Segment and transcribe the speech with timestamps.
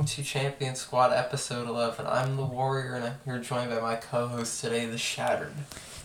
[0.00, 2.06] welcome to Champion Squad episode 11.
[2.06, 5.52] I'm the Warrior and I'm here joined by my co host today, The Shattered.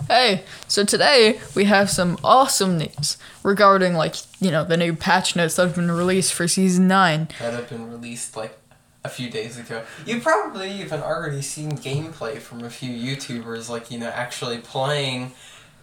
[0.09, 5.37] Hey, so today we have some awesome news regarding, like, you know, the new patch
[5.37, 7.29] notes that have been released for Season 9.
[7.39, 8.57] That have been released like
[9.05, 9.83] a few days ago.
[10.05, 15.31] You probably even already seen gameplay from a few YouTubers, like, you know, actually playing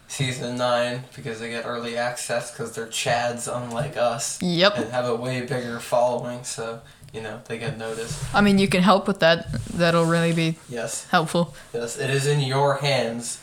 [0.09, 4.77] Season 9 because they get early access because they're Chads unlike us Yep.
[4.77, 8.23] and have a way bigger following, so, you know, they get noticed.
[8.35, 9.53] I mean, you can help with that.
[9.75, 11.07] That'll really be Yes.
[11.11, 11.55] helpful.
[11.75, 13.39] Yes, it is in your hands.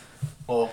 [0.48, 0.72] Well,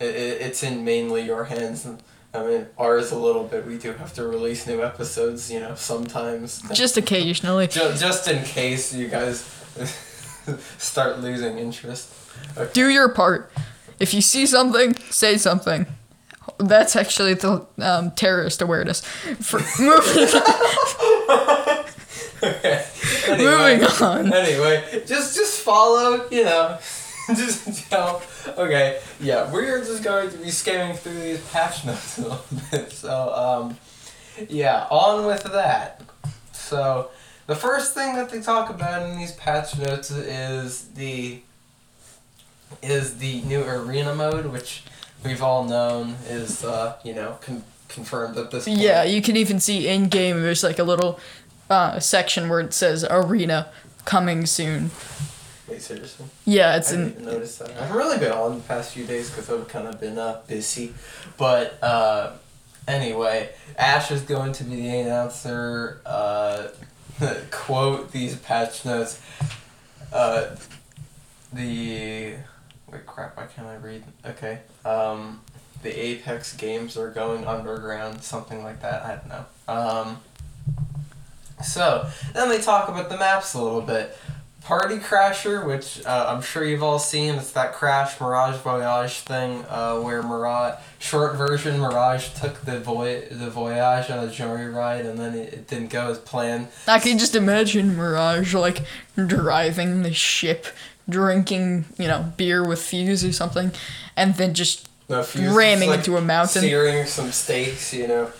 [0.00, 1.84] it, it, it's in mainly your hands.
[1.84, 2.02] And,
[2.34, 3.64] I mean, ours a little bit.
[3.66, 6.62] We do have to release new episodes, you know, sometimes.
[6.72, 7.68] Just occasionally.
[7.68, 9.44] Ju- just in case you guys
[10.78, 12.08] start losing interest.
[12.72, 13.50] Do your part.
[14.00, 15.86] If you see something, say something.
[16.58, 19.00] That's actually the um, terrorist awareness.
[19.40, 20.28] For moving,
[22.44, 22.84] okay.
[23.28, 24.32] moving on.
[24.32, 26.78] Anyway, just just follow, you know.
[27.28, 28.22] just tell.
[28.58, 32.92] Okay, yeah, we're just going to be skimming through these patch notes a little bit.
[32.92, 33.76] So, um,
[34.48, 36.02] yeah, on with that.
[36.52, 37.10] So,
[37.46, 41.40] the first thing that they talk about in these patch notes is the
[42.82, 44.82] is the new arena mode, which
[45.24, 48.78] we've all known is uh, you know con- confirmed at this point.
[48.78, 51.18] Yeah, you can even see in game there's like a little
[51.70, 53.68] uh, section where it says arena
[54.04, 54.90] coming soon.
[55.68, 56.26] Wait, seriously.
[56.44, 57.24] Yeah, it's I didn't in.
[57.24, 57.70] notice that.
[57.80, 60.92] I've really been on the past few days because I've kind of been uh, busy.
[61.38, 62.32] But uh,
[62.86, 66.00] anyway, Ash is going to be the announcer.
[66.04, 66.68] Uh,
[67.50, 69.22] quote these patch notes.
[70.12, 70.54] Uh,
[71.52, 72.34] the
[72.90, 73.36] wait crap!
[73.36, 74.04] Why can't I read?
[74.26, 74.58] Okay.
[74.84, 75.40] Um,
[75.82, 79.02] the Apex games are going underground, something like that.
[79.04, 79.44] I don't know.
[79.68, 80.20] Um,
[81.62, 84.16] so then they talk about the maps a little bit.
[84.62, 89.62] Party Crasher, which uh, I'm sure you've all seen, it's that Crash Mirage Voyage thing
[89.68, 95.18] uh, where Mirage, short version, Mirage took the voy- the Voyage on a joyride and
[95.18, 96.68] then it, it didn't go as planned.
[96.88, 98.78] I can just imagine Mirage like
[99.16, 100.66] driving the ship,
[101.10, 103.70] drinking you know beer with Fuse or something,
[104.16, 106.62] and then just No, ramming like, into a mountain.
[106.62, 108.30] searing some steaks, you know.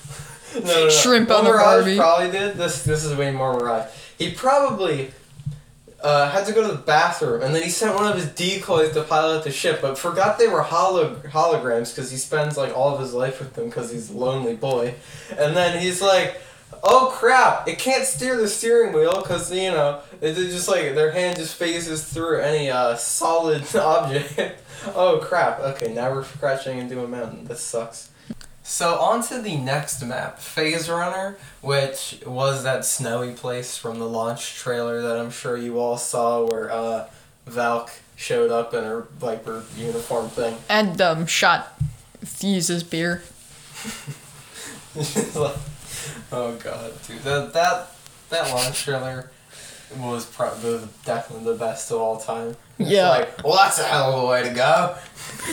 [0.54, 0.88] No, no, no.
[0.90, 1.96] Shrimp what on the Mirage Barbie.
[1.96, 2.82] probably did this.
[2.84, 3.90] This is way more Mirage.
[4.18, 5.10] He probably
[6.02, 8.92] uh, had to go to the bathroom, and then he sent one of his decoys
[8.92, 12.94] to pilot the ship, but forgot they were holo- holograms because he spends like all
[12.94, 14.94] of his life with them because he's a lonely boy.
[15.36, 16.40] And then he's like,
[16.82, 17.66] "Oh crap!
[17.66, 21.56] It can't steer the steering wheel because you know it's just like their hand just
[21.56, 24.38] phases through any uh, solid object."
[24.94, 25.58] oh crap!
[25.60, 27.46] Okay, now we're crashing into a mountain.
[27.46, 28.10] This sucks.
[28.66, 34.08] So on to the next map, Phase Runner, which was that snowy place from the
[34.08, 37.08] launch trailer that I'm sure you all saw where uh,
[37.46, 40.56] Valk showed up in her Viper uniform thing.
[40.68, 41.78] and um shot
[42.24, 43.22] Fuse's beer.
[44.94, 45.56] Like,
[46.32, 47.88] oh god, dude, that that
[48.30, 49.30] that launch trailer
[49.98, 52.56] was probably definitely the best of all time.
[52.78, 53.08] It's Yeah.
[53.10, 54.96] like, well, that's a hell of a way to go.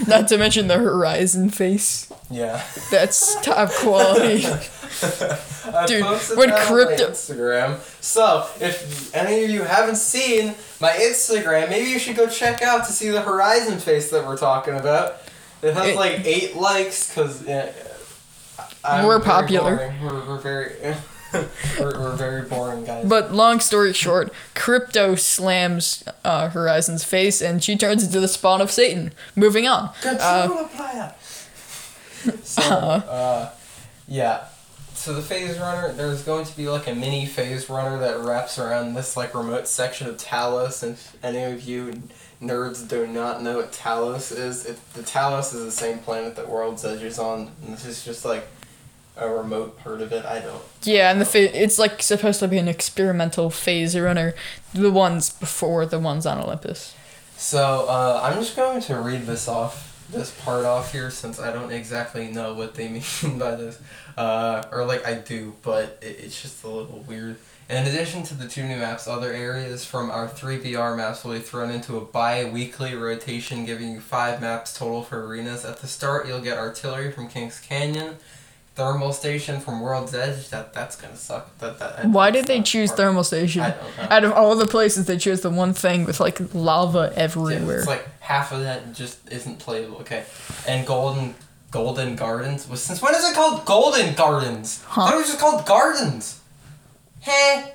[0.07, 2.11] Not to mention the Horizon face.
[2.29, 2.63] Yeah.
[2.89, 4.39] That's top quality.
[5.87, 6.05] Dude,
[6.37, 7.79] when that crypto- Instagram.
[8.01, 12.85] So if any of you haven't seen my Instagram, maybe you should go check out
[12.87, 15.17] to see the Horizon face that we're talking about.
[15.61, 17.69] It has It- like eight likes because yeah,
[19.05, 19.75] We're popular.
[19.77, 20.01] boring.
[20.01, 20.71] We're, we're very
[21.79, 23.07] we're, we're very boring guys.
[23.07, 28.61] But long story short, Crypto slams uh, Horizon's face and she turns into the spawn
[28.61, 29.13] of Satan.
[29.35, 29.91] Moving on.
[30.05, 31.13] Uh.
[32.43, 33.51] So, uh,
[34.07, 34.45] yeah.
[34.93, 38.59] So the phase runner, there's going to be like a mini phase runner that wraps
[38.59, 40.83] around this like remote section of Talos.
[40.83, 42.03] And if any of you
[42.39, 46.47] nerds do not know what Talos is, it, the Talos is the same planet that
[46.47, 48.47] World's Edge is on, and this is just like
[49.17, 50.25] a remote part of it.
[50.25, 50.61] I don't.
[50.83, 54.33] yeah, and the fa- it's like supposed to be an experimental phase runner.
[54.73, 56.95] The ones before the ones on Olympus.
[57.37, 61.51] So uh, I'm just going to read this off, this part off here, since I
[61.51, 62.87] don't exactly know what they
[63.23, 63.79] mean by this,
[64.17, 67.37] uh, or like I do, but it, it's just a little weird.
[67.69, 71.33] In addition to the two new maps, other areas from our 3 BR maps will
[71.33, 75.63] be thrown into a bi-weekly rotation, giving you five maps total for arenas.
[75.63, 78.17] At the start, you'll get artillery from Kings Canyon,
[78.75, 80.49] thermal station from World's Edge.
[80.49, 81.57] That that's gonna suck.
[81.59, 82.05] That that.
[82.09, 83.61] Why did they choose part- thermal station?
[83.61, 83.75] I.
[84.09, 87.79] Out of all the places, they chose the one thing with like lava everywhere.
[87.79, 89.97] It's like half of that just isn't playable.
[89.99, 90.23] Okay,
[90.67, 91.35] and Golden
[91.71, 94.83] Golden Gardens was since when is it called Golden Gardens?
[94.87, 95.01] I Huh?
[95.05, 96.39] thought it was just called Gardens.
[97.21, 97.71] Heh.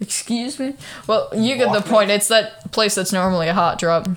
[0.00, 0.74] Excuse me?
[1.06, 1.90] Well, you get the Walk me.
[1.92, 2.10] point.
[2.10, 4.08] It's that place that's normally a hot drop.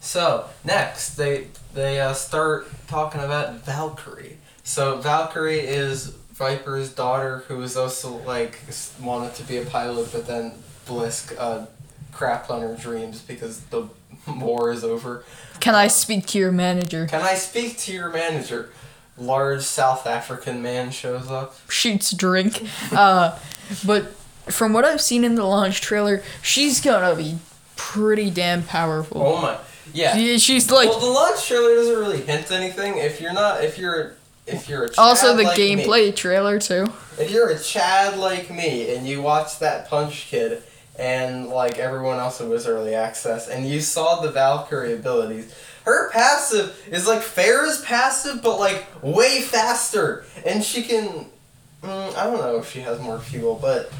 [0.00, 4.35] So next, they they uh, start talking about Valkyrie.
[4.66, 8.58] So Valkyrie is Viper's daughter, who is also like
[9.00, 10.54] wanted to be a pilot, but then
[10.86, 11.66] Blisk uh,
[12.12, 13.88] crapped on her dreams because the
[14.28, 15.24] war is over.
[15.60, 17.06] Can I speak to your manager?
[17.06, 18.70] Can I speak to your manager?
[19.16, 21.54] Large South African man shows up.
[21.70, 22.66] Shoots drink.
[22.92, 23.38] Uh,
[23.86, 24.12] but
[24.48, 27.38] from what I've seen in the launch trailer, she's gonna be
[27.76, 29.22] pretty damn powerful.
[29.22, 29.58] Oh my,
[29.94, 30.16] yeah.
[30.16, 32.98] Yeah, She's like well, the launch trailer doesn't really hint anything.
[32.98, 34.14] If you're not, if you're,
[34.46, 36.92] if you're a Chad also the like me- gameplay trailer too.
[37.18, 40.62] If you're a Chad like me and you watch that Punch Kid
[40.98, 45.54] and like everyone else who was early access and you saw the Valkyrie abilities,
[45.84, 51.26] her passive is like Pharah's passive but like way faster and she can.
[51.82, 53.92] Mm, I don't know if she has more fuel, but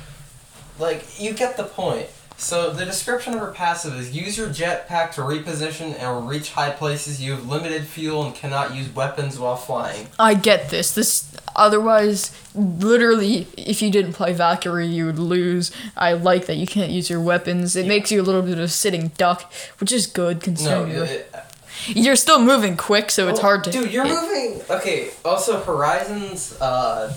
[0.79, 2.09] like you get the point.
[2.39, 6.71] So the description of her passive is use your jetpack to reposition and reach high
[6.71, 7.21] places.
[7.23, 10.09] You have limited fuel and cannot use weapons while flying.
[10.19, 10.95] I get this.
[10.95, 15.73] This otherwise, literally, if you didn't play Valkyrie, you would lose.
[15.97, 17.75] I like that you can't use your weapons.
[17.75, 20.91] It makes you a little bit of a sitting duck, which is good No, considering
[20.93, 21.35] you're, it,
[21.89, 24.15] you're still moving quick, so it's Oh, hard to Dude, you're hit.
[24.15, 24.61] moving.
[24.71, 25.11] Okay.
[25.25, 27.15] Also, Horizon's uh,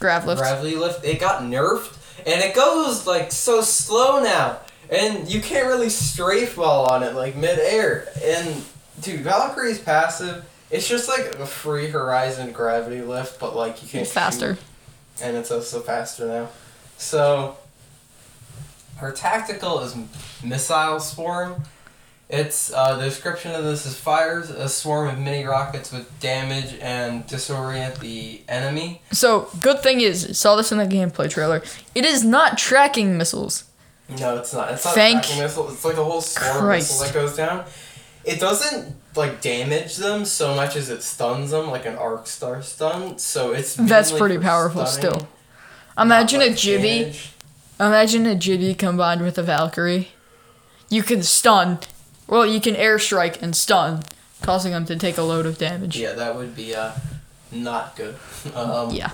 [0.00, 0.40] grav lift.
[0.40, 4.58] gravity lift it got nerfed, and it goes like so slow now,
[4.90, 8.08] and you can't really strafe while on it like mid-air.
[8.22, 8.64] And
[9.00, 10.44] dude, Valkyrie's passive.
[10.70, 14.02] It's just like a free Horizon gravity lift, but like you can't.
[14.02, 14.54] It's faster.
[14.54, 14.64] shoot,
[15.22, 16.48] and it's also faster now.
[16.98, 17.56] So
[18.96, 19.96] her tactical is
[20.42, 21.64] missile swarm.
[22.28, 26.74] It's uh, the description of this is fires a swarm of mini rockets with damage
[26.80, 29.02] and disorient the enemy.
[29.12, 31.62] So good thing is, saw this in the gameplay trailer.
[31.94, 33.64] It is not tracking missiles.
[34.08, 34.72] No, it's not.
[34.72, 35.70] It's not Thank tracking missile.
[35.70, 37.00] It's like a whole swarm Christ.
[37.00, 37.64] missile that goes down.
[38.24, 42.62] It doesn't like damage them so much as it stuns them, like an arc star
[42.62, 43.18] stun.
[43.18, 45.28] So it's That's pretty powerful stunning, still.
[45.98, 47.16] Imagine a Gibby.
[47.78, 50.08] Imagine a Gibby combined with a Valkyrie.
[50.88, 51.80] You can stun.
[52.26, 54.02] Well, you can airstrike and stun,
[54.42, 55.96] causing them to take a load of damage.
[55.96, 56.92] Yeah, that would be uh,
[57.52, 58.16] not good.
[58.54, 59.10] Um, Yeah.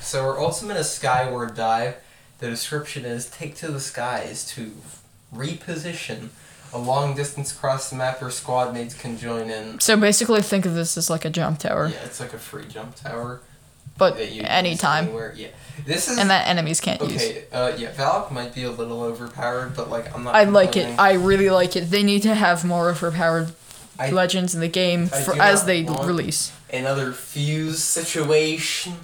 [0.00, 1.96] So we're also ultimate is skyward dive.
[2.38, 4.72] The description is take to the skies to
[5.34, 6.28] reposition.
[6.72, 9.80] A long distance across the map, your squad mates can join in.
[9.80, 12.66] So basically, think of this as like a jump tower, Yeah, it's like a free
[12.68, 13.40] jump tower.
[13.98, 15.08] But that you anytime.
[15.36, 15.48] Yeah.
[15.84, 17.22] This is and that enemies can't use.
[17.22, 17.44] okay.
[17.52, 20.34] Uh, yeah, Valk might be a little overpowered, but like I'm not.
[20.34, 20.98] I like it.
[20.98, 21.90] I really like it.
[21.90, 23.52] They need to have more overpowered
[23.98, 26.52] I- legends in the game for, as they release.
[26.72, 28.94] Another fuse situation.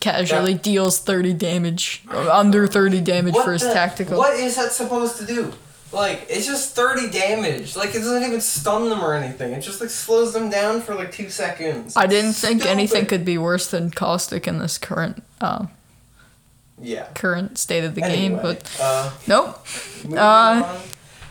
[0.00, 4.18] Casually deals 30 damage, or under 30 damage for his the- tactical.
[4.18, 5.52] What is that supposed to do?
[5.92, 7.74] Like, it's just 30 damage.
[7.76, 9.52] Like, it doesn't even stun them or anything.
[9.52, 11.96] It just, like, slows them down for, like, two seconds.
[11.96, 15.66] I didn't think anything could be worse than caustic in this current uh,
[16.80, 17.06] Yeah.
[17.14, 19.64] current state of the game, but uh, nope.
[20.12, 20.78] Uh, on.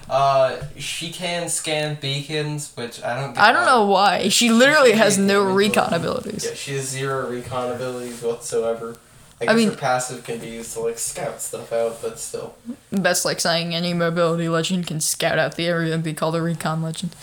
[0.10, 3.38] Uh, she can scan beacons, which I don't.
[3.38, 4.30] I don't know why.
[4.30, 6.46] She literally should has no recon abilities.
[6.46, 8.96] Yeah, she has zero recon abilities whatsoever.
[9.40, 12.56] I guess I mean- passive can be used to like scout stuff out, but still.
[12.92, 16.42] That's like saying any mobility legend can scout out the area and be called a
[16.42, 17.16] recon legend.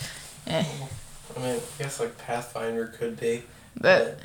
[0.47, 0.63] Eh,
[1.35, 3.43] I mean, I guess like Pathfinder could be.
[3.75, 4.19] but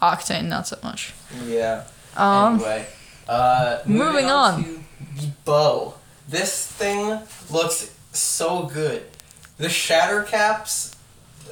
[0.00, 1.12] Octane not so much.
[1.46, 1.84] Yeah.
[2.16, 2.86] Um, anyway,
[3.28, 4.62] uh, moving on.
[4.64, 4.80] to
[5.20, 5.94] the bow.
[6.28, 7.18] This thing
[7.50, 9.02] looks so good.
[9.58, 10.94] The shatter caps,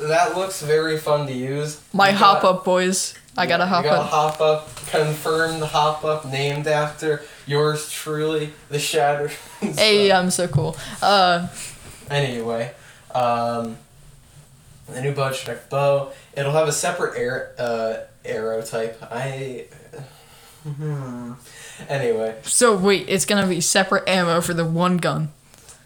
[0.00, 1.80] that looks very fun to use.
[1.92, 3.14] my hop up boys.
[3.36, 4.10] I gotta you hop got a up.
[4.10, 9.30] hop up, confirmed hop up, named after yours truly, the shatter.
[9.60, 10.76] Hey, I'm so cool.
[11.00, 11.48] Uh,
[12.10, 12.72] Anyway,
[13.14, 13.78] um,
[14.88, 16.10] the new Bowstrike bow.
[16.36, 18.98] It'll have a separate air, uh, arrow type.
[19.10, 19.66] I.
[20.64, 21.32] Hmm.
[21.88, 25.32] Anyway, so wait, it's gonna be separate ammo for the one gun.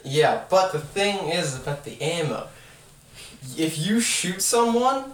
[0.05, 2.49] yeah, but the thing is about the ammo.
[3.57, 5.13] If you shoot someone,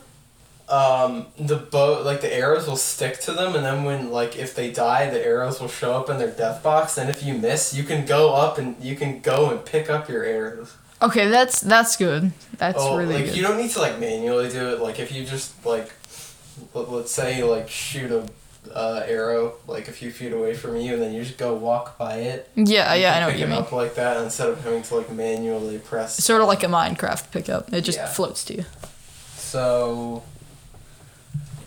[0.72, 4.54] um, the bow, like the arrows will stick to them, and then when, like, if
[4.54, 6.96] they die, the arrows will show up in their death box.
[6.96, 10.08] And if you miss, you can go up and you can go and pick up
[10.08, 10.74] your arrows.
[11.02, 12.32] Okay, that's that's good.
[12.56, 13.36] That's oh, really like good.
[13.36, 14.80] you don't need to like manually do it.
[14.80, 15.92] Like if you just like,
[16.72, 18.24] let, let's say like shoot a
[18.72, 21.98] uh, arrow like a few feet away from you, and then you just go walk
[21.98, 22.48] by it.
[22.54, 23.58] yeah, yeah, I know what you it mean.
[23.58, 26.16] Up like that instead of having to like manually press.
[26.24, 27.72] Sort of like a Minecraft pickup.
[27.74, 28.06] It just Yeah.
[28.06, 28.64] floats to you.
[29.36, 30.22] So.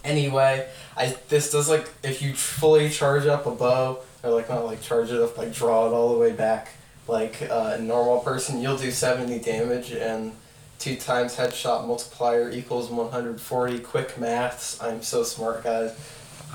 [0.05, 4.65] Anyway, I this does like if you fully charge up a bow, or like not
[4.65, 6.69] like charge it up, like draw it all the way back.
[7.07, 10.31] Like uh, a normal person, you'll do seventy damage and
[10.79, 13.79] two times headshot multiplier equals one hundred forty.
[13.79, 14.81] Quick maths.
[14.81, 15.91] I'm so smart, guys.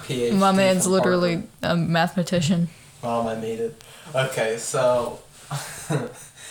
[0.02, 1.48] PhD My man's literally Harvard.
[1.62, 2.68] a mathematician.
[3.02, 3.82] Mom, I made it.
[4.14, 5.20] Okay, so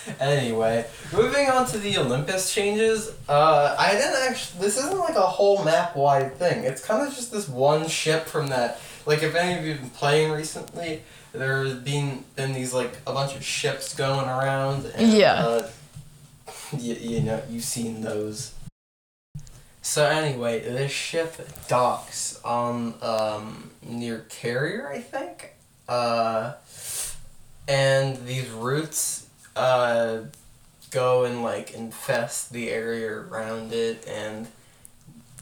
[0.19, 3.13] anyway, moving on to the Olympus changes.
[3.27, 4.61] Uh, I didn't actually.
[4.65, 6.63] This isn't like a whole map wide thing.
[6.63, 8.79] It's kind of just this one ship from that.
[9.05, 11.01] Like, if any of you have been playing recently,
[11.31, 14.85] there's been been these like a bunch of ships going around.
[14.95, 15.33] And, Yeah.
[15.33, 15.69] Uh,
[16.77, 18.53] you, you know, you've seen those.
[19.81, 21.35] So anyway, this ship
[21.67, 25.53] docks on um, near Carrier, I think.
[25.87, 26.53] Uh,
[27.67, 30.19] and these roots uh,
[30.91, 34.47] go and like infest the area around it, and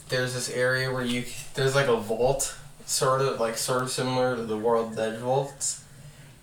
[0.10, 4.36] there's this area where you there's like a vault, sort of like sort of similar
[4.36, 5.84] to the World's Edge vaults,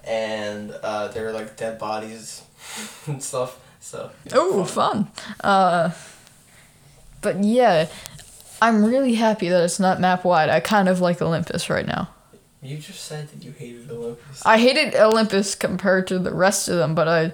[0.05, 2.43] and uh, there are like dead bodies
[3.07, 3.61] and stuff.
[3.81, 5.09] So Oh, fun.
[5.41, 5.91] Uh,
[7.21, 7.89] but yeah,
[8.63, 10.49] I'm really happy that it's not map wide.
[10.49, 12.09] I kind of like Olympus right now.
[12.65, 14.43] You just said that you hated Olympus.
[14.45, 17.33] I hated Olympus compared to the rest of them, but I,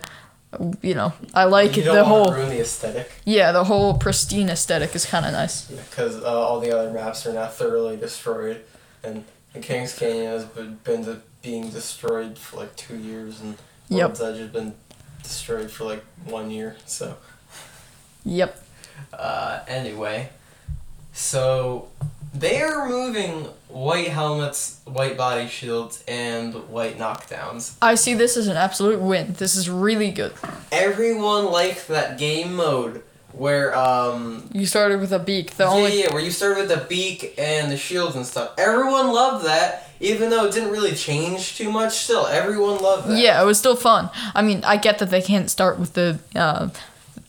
[0.82, 3.10] you know, I like you don't the want whole to ruin the aesthetic.
[3.24, 5.66] yeah, the whole pristine aesthetic is kind of nice.
[5.70, 8.60] because uh, all the other maps are now thoroughly destroyed,
[9.04, 13.56] and the Kings Canyon has been, been de- being destroyed for like two years, and
[13.88, 14.08] Yep.
[14.18, 14.74] World's Edge has been
[15.22, 16.76] destroyed for like one year.
[16.86, 17.16] So,
[18.24, 18.60] Yep.
[19.12, 20.30] uh, anyway,
[21.12, 21.88] so
[22.34, 27.74] they are removing white helmets, white body shields, and white knockdowns.
[27.82, 29.34] I see this as an absolute win.
[29.34, 30.32] This is really good.
[30.72, 35.52] Everyone liked that game mode where um You started with a beak.
[35.56, 38.52] The yeah, only yeah, where you started with the beak and the shields and stuff.
[38.58, 41.92] Everyone loved that, even though it didn't really change too much.
[41.94, 43.18] Still, everyone loved that.
[43.18, 44.10] yeah, it was still fun.
[44.34, 46.70] I mean, I get that they can't start with the uh,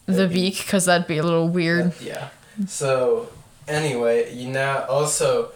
[0.07, 1.93] the The beak because that'd be a little weird.
[2.01, 2.29] Yeah.
[2.67, 3.29] So,
[3.71, 5.51] anyway, you now also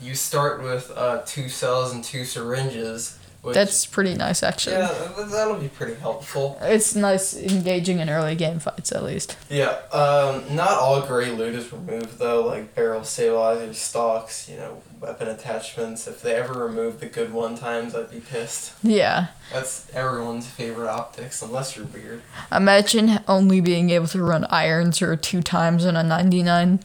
[0.00, 3.18] you start with uh, two cells and two syringes.
[3.42, 4.76] Which, That's pretty nice, actually.
[4.76, 4.86] yeah,
[5.18, 6.56] that- that'll be pretty helpful.
[6.62, 9.36] It's nice engaging in early game fights, at least.
[9.50, 9.76] Yeah.
[9.92, 15.28] Um, not all gray loot is removed though, like barrel stabilizers, stocks, you know, weapon
[15.28, 16.08] attachments.
[16.08, 18.72] If they ever remove the good one times, I'd be pissed.
[18.82, 19.26] Yeah.
[19.52, 22.22] That's everyone's favorite optics, unless you're weird.
[22.50, 26.80] Imagine only being able to run irons or two times in a 99.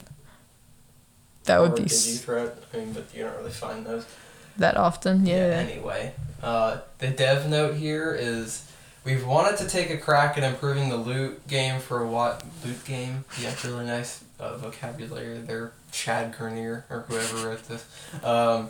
[1.44, 2.56] That would be Digi s- threat.
[2.72, 4.06] I mean, but you don't really find those.
[4.58, 5.24] that often.
[5.26, 5.64] Yeah.
[5.68, 8.70] Anyway, uh, the dev note here is
[9.04, 12.84] we've wanted to take a crack at improving the loot game for a what loot
[12.84, 13.24] game.
[13.40, 15.72] Yeah, really nice uh, vocabulary there.
[15.92, 17.84] Chad Grenier or whoever wrote this.
[18.22, 18.68] Um,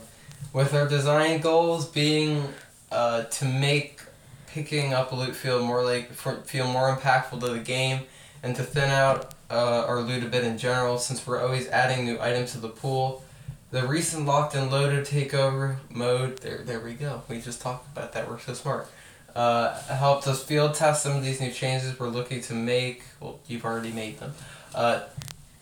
[0.53, 2.45] with our design goals being
[2.91, 4.01] uh, to make
[4.47, 8.01] picking up a loot feel more like for, feel more impactful to the game
[8.43, 12.05] and to thin out uh, our loot a bit in general since we're always adding
[12.05, 13.25] new items to the pool.
[13.71, 17.23] The recent locked and loaded takeover mode, there, there we go.
[17.29, 18.29] We just talked about that.
[18.29, 18.89] We're so smart.
[19.35, 23.05] Uh, helped us field test some of these new changes we're looking to make.
[23.21, 24.35] Well, you've already made them.
[24.75, 25.03] Uh,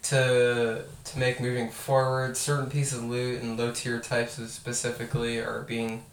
[0.04, 5.62] to to make moving forward, certain pieces of loot and low tier types specifically are
[5.62, 6.04] being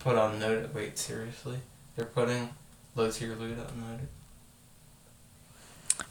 [0.00, 0.74] put on note.
[0.74, 1.58] Wait, seriously?
[1.94, 2.50] They're putting
[2.96, 4.08] low tier loot on note.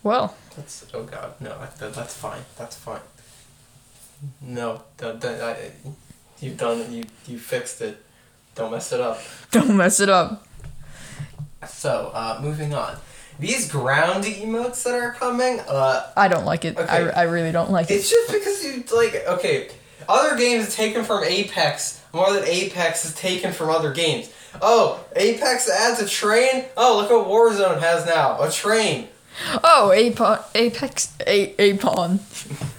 [0.01, 3.01] Well, That's oh god no that, that's fine that's fine.
[4.41, 5.71] No, that, that, I,
[6.39, 6.89] you've done it.
[6.89, 8.01] You you fixed it.
[8.55, 9.19] Don't mess it up.
[9.51, 10.47] don't mess it up.
[11.67, 12.97] So uh, moving on.
[13.39, 15.59] These ground emotes that are coming.
[15.61, 16.77] Uh, I don't like it.
[16.77, 17.09] Okay.
[17.11, 17.95] I, I really don't like it.
[17.95, 19.69] it's just because you like okay.
[20.07, 24.31] Other games taken from Apex more than Apex is taken from other games.
[24.61, 26.65] Oh, Apex adds a train.
[26.77, 28.39] Oh, look what Warzone has now.
[28.41, 29.07] A train.
[29.63, 32.19] Oh, Apon, Apex, A, Apon.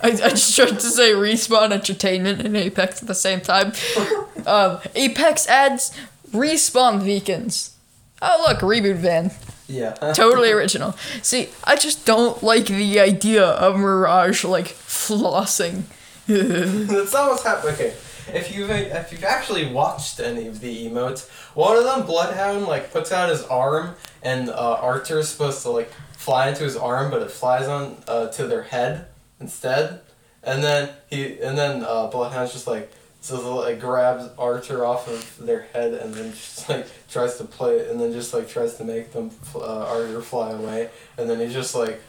[0.02, 3.73] I, I just tried to say Respawn Entertainment and Apex at the same time.
[4.46, 5.90] Um, Apex adds
[6.30, 7.75] Respawn Beacons.
[8.20, 9.30] Oh, look, Reboot Van.
[9.68, 9.92] Yeah.
[10.12, 10.94] Totally original.
[11.23, 15.84] See, I just don't like the idea of Mirage, like, flossing.
[16.26, 17.73] That's not what's happening.
[17.75, 17.94] Okay,
[18.33, 22.93] if you've if you've actually watched any of the emotes, one of them, Bloodhound, like
[22.93, 27.23] puts out his arm, and uh, is supposed to like fly into his arm, but
[27.23, 29.07] it flies on uh, to their head
[29.40, 30.00] instead,
[30.43, 32.90] and then he and then uh, Bloodhound's just like
[33.25, 37.88] so like grabs Archer off of their head and then just like tries to play
[37.88, 40.90] and then just like tries to make them uh, Artur fly away.
[41.16, 42.02] And then he just like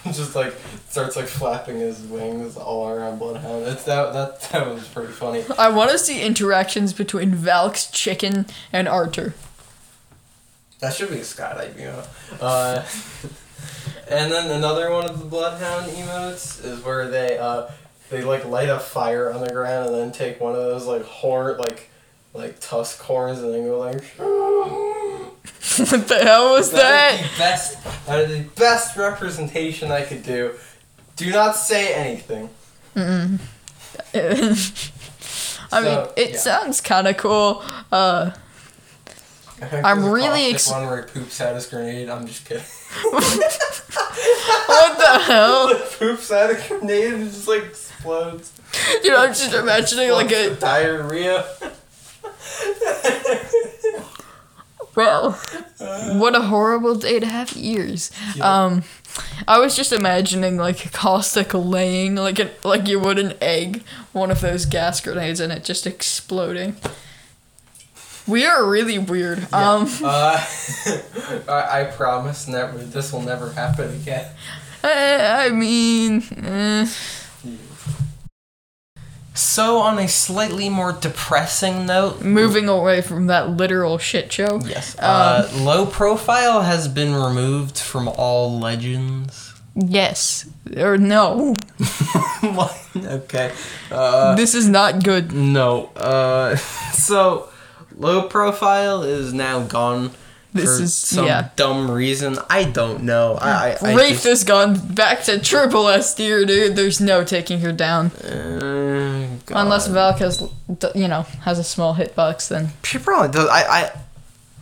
[0.12, 0.54] just like
[0.88, 3.66] starts like flapping his wings all around Bloodhound.
[3.66, 5.44] It's that that that was pretty funny.
[5.58, 9.34] I want to see interactions between Valk's chicken and Artur.
[10.80, 12.06] That should be a skydive emote.
[12.40, 12.82] Uh,
[14.10, 17.68] and then another one of the Bloodhound emotes is where they uh
[18.08, 21.02] they like light a fire on the ground and then take one of those like
[21.02, 21.90] horn like
[22.32, 25.19] like tusk horns and then go like.
[25.76, 27.20] What the hell was That that?
[27.20, 28.06] is the best.
[28.06, 30.54] That is the best representation I could do.
[31.16, 32.48] Do not say anything.
[32.96, 33.38] Mm.
[35.72, 36.36] I mean, it yeah.
[36.38, 37.62] sounds kind of cool.
[37.92, 38.30] Uh,
[39.62, 42.08] I'm really caustic ex- one where he poops out his grenade.
[42.08, 42.64] I'm just kidding.
[43.10, 45.66] what the hell?
[45.74, 48.52] Like, poops out a grenade and just like explodes.
[49.04, 51.44] You know, I'm just imagining like a diarrhea.
[54.94, 55.32] Well,
[55.78, 58.10] what a horrible day to have ears.
[58.40, 58.84] Um,
[59.48, 63.82] I was just imagining like a caustic laying like an like you would an egg,
[64.12, 66.76] one of those gas grenades, and it just exploding.
[68.26, 69.52] We are really weird.
[69.52, 70.44] Um, Uh,
[71.48, 72.78] I, I promise never.
[72.78, 74.30] This will never happen again.
[74.84, 76.86] I, I mean, eh.
[79.40, 84.60] So, on a slightly more depressing note, moving away from that literal shit show.
[84.66, 89.54] yes, Um, uh, low profile has been removed from all legends.
[89.74, 91.54] Yes or no.
[92.96, 93.52] Okay.
[93.90, 95.32] Uh, this is not good.
[95.32, 95.86] no.
[95.96, 96.56] Uh,
[96.92, 97.48] so,
[97.96, 100.10] low profile is now gone.
[100.52, 101.50] This for is- some yeah.
[101.56, 102.36] dumb reason.
[102.48, 103.38] I don't know.
[103.40, 106.74] I, I, Wraith just- has gone back to triple S tier, dude.
[106.76, 108.06] There's no taking her down.
[108.12, 109.86] Uh, Unless.
[109.88, 110.42] Valk has,
[110.94, 112.70] you know, has a small hitbox, then.
[112.84, 113.48] She probably does.
[113.48, 113.92] I, I,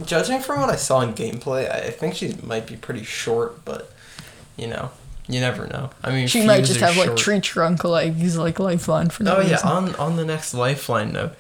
[0.05, 3.93] judging from what I saw in gameplay, I think she might be pretty short, but
[4.57, 4.91] you know,
[5.27, 5.91] you never know.
[6.03, 7.19] I mean, She might just have like short.
[7.19, 9.69] tree trunk legs, like lifeline for no Oh yeah, reason.
[9.69, 11.33] on on the next Lifeline note,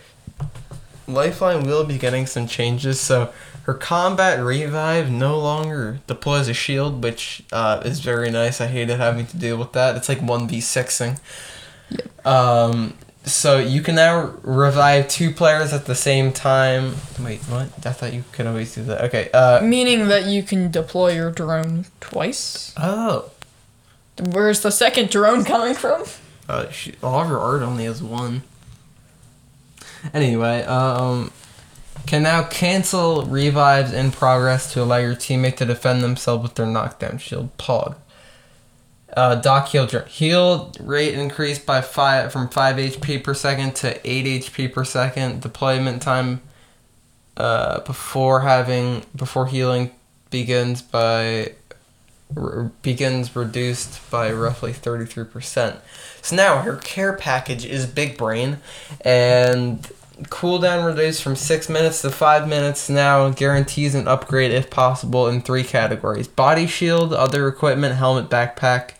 [1.06, 3.00] Lifeline will be getting some changes.
[3.00, 3.32] So
[3.68, 8.62] her combat revive no longer deploys a shield, which uh, is very nice.
[8.62, 9.94] I hated having to deal with that.
[9.94, 11.20] It's like one v sixing.
[12.24, 12.94] Um.
[13.24, 16.94] So you can now revive two players at the same time.
[17.20, 17.68] Wait, what?
[17.84, 19.04] I thought you could always do that.
[19.04, 19.28] Okay.
[19.34, 19.60] Uh.
[19.60, 22.72] Meaning that you can deploy your drone twice.
[22.78, 23.32] Oh.
[24.18, 26.04] Where's the second drone coming from?
[26.48, 28.44] Uh, she, all of her art only has one.
[30.14, 31.32] Anyway, um,
[32.08, 36.64] can now cancel revives in progress to allow your teammate to defend themselves with their
[36.64, 37.54] knockdown shield.
[37.58, 37.96] Pog.
[39.14, 44.24] Uh, Doc heal heal rate increased by five from five HP per second to eight
[44.24, 45.42] HP per second.
[45.42, 46.40] Deployment time
[47.36, 49.90] uh, before having before healing
[50.30, 51.52] begins by
[52.34, 55.76] r- begins reduced by roughly 33%.
[56.22, 58.58] So now her care package is Big Brain,
[59.02, 59.90] and
[60.24, 65.40] cooldown reduced from 6 minutes to 5 minutes now guarantees an upgrade if possible in
[65.40, 68.92] three categories body shield, other equipment, helmet, backpack,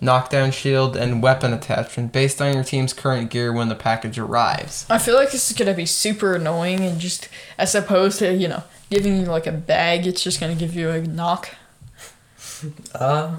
[0.00, 4.86] knockdown shield, and weapon attachment based on your team's current gear when the package arrives.
[4.90, 8.48] I feel like this is gonna be super annoying and just as opposed to, you
[8.48, 11.50] know, giving you like a bag, it's just gonna give you a knock.
[12.94, 13.36] Uh,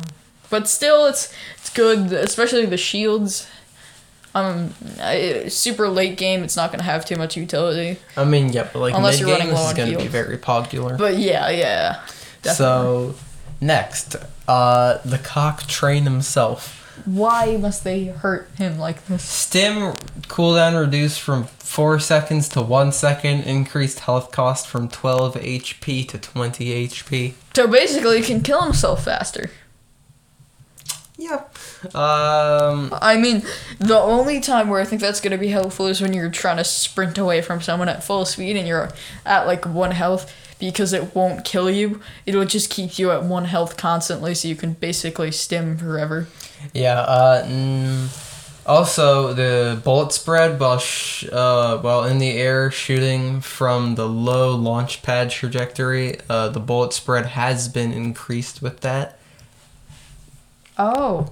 [0.50, 3.48] But still, it's it's good, especially the shields.
[4.34, 8.00] Um, I, super late game, it's not gonna have too much utility.
[8.16, 10.08] I mean, yeah, but like Unless mid you're game, running this is going to be
[10.08, 10.98] very popular.
[10.98, 12.02] But yeah, yeah.
[12.42, 12.56] Definitely.
[12.56, 13.16] So,
[13.60, 14.16] next,
[14.48, 16.78] uh, the cock train himself.
[17.06, 19.24] why must they hurt him like this?
[19.24, 19.94] Stim
[20.28, 26.18] cooldown reduced from 4 seconds to 1 second, increased health cost from 12 HP to
[26.18, 27.34] 20 HP.
[27.56, 29.50] So basically, he can kill himself faster.
[31.22, 31.96] Yep.
[31.96, 33.44] Um, I mean,
[33.78, 36.64] the only time where I think that's gonna be helpful is when you're trying to
[36.64, 38.90] sprint away from someone at full speed and you're
[39.24, 42.02] at like one health because it won't kill you.
[42.26, 46.28] It'll just keep you at one health constantly, so you can basically stim forever.
[46.74, 53.42] yeah, uh, mm, also the bullet spread while, sh- uh, while in the air shooting
[53.42, 59.20] from the low launch pad trajectory, uh, the bullet spread has been increased with that.
[60.82, 61.32] Oh.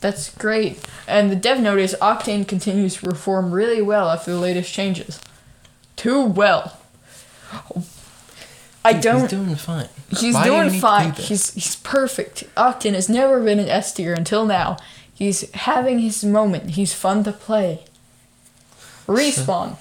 [0.00, 0.80] That's great.
[1.08, 5.18] And the dev note is Octane continues to perform really well after the latest changes.
[5.96, 6.78] Too well.
[8.84, 9.22] I don't.
[9.22, 9.88] He's doing fine.
[10.18, 11.12] He's Why doing to fine.
[11.12, 12.44] do he's he's perfect.
[12.54, 14.76] Octane has never been an S tier until now.
[15.14, 16.70] He's having his moment.
[16.70, 17.84] He's fun to play.
[19.06, 19.76] Respawn.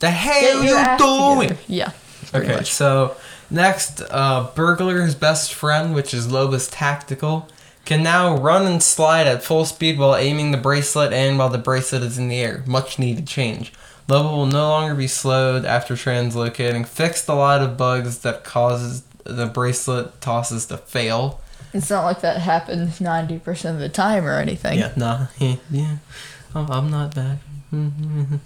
[0.00, 1.48] The hell Get you doing?
[1.48, 1.60] together.
[1.68, 1.92] Yeah.
[2.34, 2.72] Okay, much.
[2.72, 3.16] so
[3.50, 7.48] next, uh, Burglar's best friend, which is Loba's tactical,
[7.84, 11.58] can now run and slide at full speed while aiming the bracelet and while the
[11.58, 12.62] bracelet is in the air.
[12.66, 13.72] Much needed change.
[14.08, 16.86] Loba will no longer be slowed after translocating.
[16.86, 21.40] Fixed a lot of bugs that causes the bracelet tosses to fail.
[21.72, 24.78] It's not like that happens 90% of the time or anything.
[24.78, 25.26] Yeah, nah,
[25.70, 25.96] yeah.
[26.54, 27.40] Oh, I'm not bad.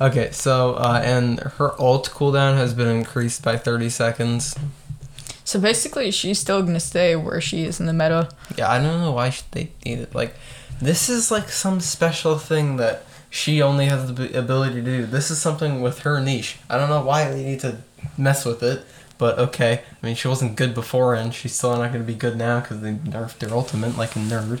[0.00, 4.54] okay, so uh, and her ult cooldown has been increased by 30 seconds.
[5.44, 8.28] So basically, she's still gonna stay where she is in the meta.
[8.56, 10.14] Yeah, I don't know why they need it.
[10.14, 10.34] Like,
[10.80, 15.06] this is like some special thing that she only has the ability to do.
[15.06, 16.56] This is something with her niche.
[16.70, 17.78] I don't know why they need to
[18.16, 18.84] mess with it,
[19.18, 19.82] but okay.
[20.02, 22.60] I mean, she wasn't good before, and she's still not going to be good now
[22.60, 24.60] because they nerfed their ultimate like a nerd.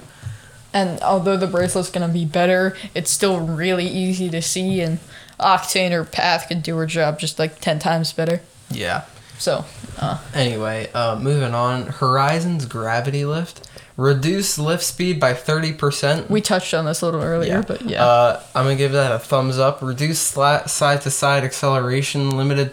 [0.74, 4.98] And although the bracelet's gonna be better, it's still really easy to see, and
[5.38, 8.40] Octane or Path can do her job just like 10 times better.
[8.70, 9.04] Yeah.
[9.38, 9.66] So,
[9.98, 11.86] uh, Anyway, uh, moving on.
[11.86, 13.68] Horizon's gravity lift.
[13.96, 16.28] Reduce lift speed by 30%.
[16.28, 18.04] we touched on this a little earlier, but yeah.
[18.04, 19.80] Uh, I'm gonna give that a thumbs up.
[19.82, 22.30] Reduce side to side acceleration.
[22.36, 22.72] Limited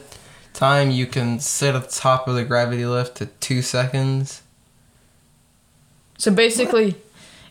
[0.53, 4.41] time you can sit at the top of the gravity lift to two seconds.
[6.17, 6.95] so basically,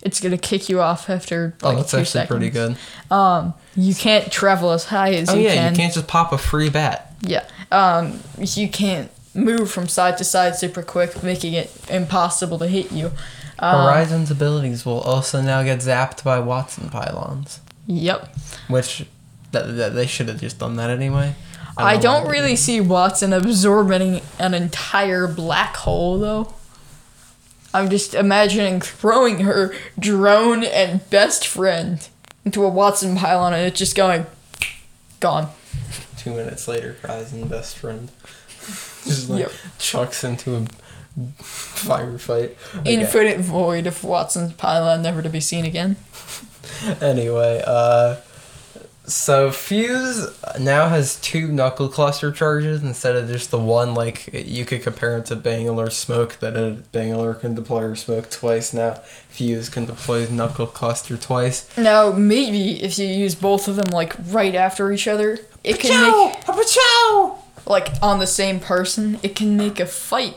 [0.02, 2.28] it's gonna kick you off after Oh, like that's two actually seconds.
[2.38, 2.76] pretty good.
[3.10, 5.72] Um, you can't travel as high as Oh you yeah, can.
[5.74, 7.14] you can't just pop a free bat.
[7.20, 7.44] Yeah.
[7.70, 12.90] Um, you can't move from side to side super quick, making it impossible to hit
[12.92, 13.12] you.
[13.58, 18.34] Um, Horizon's abilities will also now get zapped by Wattson pylons, Yep.
[18.68, 19.04] which
[19.52, 21.34] that, that they should have just done that anyway.
[21.76, 26.54] I don't why they really see Wattson absorbing an entire black hole though.
[27.72, 32.06] I'm just imagining throwing her drone and best friend
[32.44, 34.26] into a Wattson pylon and it's just going
[35.20, 35.48] gone.
[36.16, 38.10] Two minutes later, Horizon best friend
[39.04, 39.52] just like Yep.
[39.78, 40.60] chucks into a
[41.42, 42.54] firefight.
[42.78, 42.94] Okay.
[42.94, 45.96] Infinite void of Wattson's pylon never to be seen again.
[47.00, 48.16] Anyway, uh,
[49.04, 50.28] so Fuse
[50.60, 53.94] now has two knuckle cluster charges instead of just the one.
[53.94, 58.30] Like you could compare it to Bangalore Smoke, that a Bangalore can deploy her smoke
[58.30, 58.72] twice.
[58.72, 58.94] Now
[59.30, 61.68] Fuse can deploy knuckle cluster twice.
[61.76, 65.90] Now maybe if you use both of them like right after each other, it can
[66.30, 67.39] make Pachow!
[67.70, 70.36] Like on the same person, it can make a fight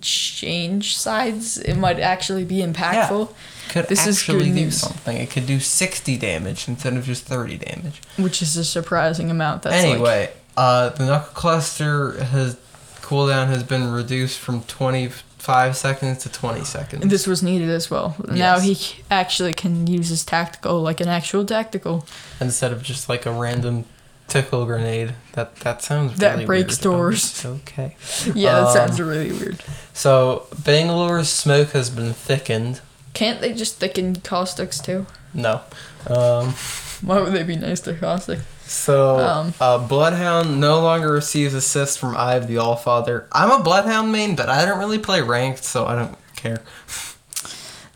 [0.00, 1.58] change sides.
[1.58, 3.32] It might actually be impactful,
[3.70, 4.80] Could This is actually good do news.
[4.80, 5.16] something.
[5.16, 8.00] It could do sixty damage instead of just thirty damage.
[8.16, 9.62] which is a surprising amount.
[9.62, 12.56] That's like, anyway, uh, the knuckle cluster has
[13.02, 17.06] cooldown has been reduced from twenty five seconds to twenty seconds.
[17.08, 18.14] this was needed as well.
[18.30, 18.76] Now he
[19.10, 22.06] actually can use his tactical like an actual tactical.
[22.40, 23.86] instead of just like a random
[24.28, 25.14] tickle grenade.
[25.32, 26.82] That that sounds That really breaks weird.
[26.94, 27.44] doors.
[27.44, 27.96] Okay.
[28.34, 29.62] Yeah, that Um, sounds really weird.
[29.92, 32.80] So Bangalore's smoke has been thickened.
[33.14, 35.06] Can't they just thicken caustics too?
[35.34, 35.62] No.
[36.06, 36.54] Um,
[37.02, 38.38] Why would they be nice to caustic?
[38.66, 39.54] so Um.
[39.60, 43.24] uh, Bloodhound no longer receives assists from Eye of the Allfather.
[43.32, 46.60] I'm a Bloodhound main, but I don't really play ranked, so I don't care.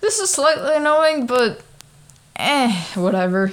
[0.00, 1.60] This is slightly annoying, but
[2.34, 3.52] eh, whatever.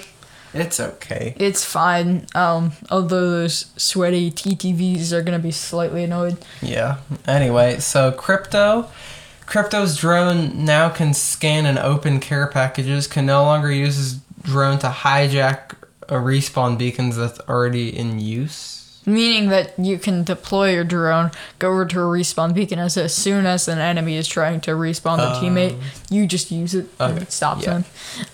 [0.54, 1.36] It's okay.
[1.38, 2.26] It's fine.
[2.34, 6.38] Um, although those sweaty TTVs are gonna be slightly annoyed.
[6.62, 6.98] Yeah.
[7.28, 8.90] Anyway, so crypto,
[9.46, 13.08] crypto's drone now can scan and open care packages.
[13.08, 18.79] Can no longer use his drone to hijack a respawn beacons that's already in use.
[19.14, 23.14] Meaning that you can deploy your drone, go over to a respawn beacon as, as
[23.14, 25.42] soon as an enemy is trying to respawn their Oh.
[25.42, 25.78] teammate,
[26.10, 27.74] you just use it and Okay, it stops yeah.
[27.74, 27.86] them.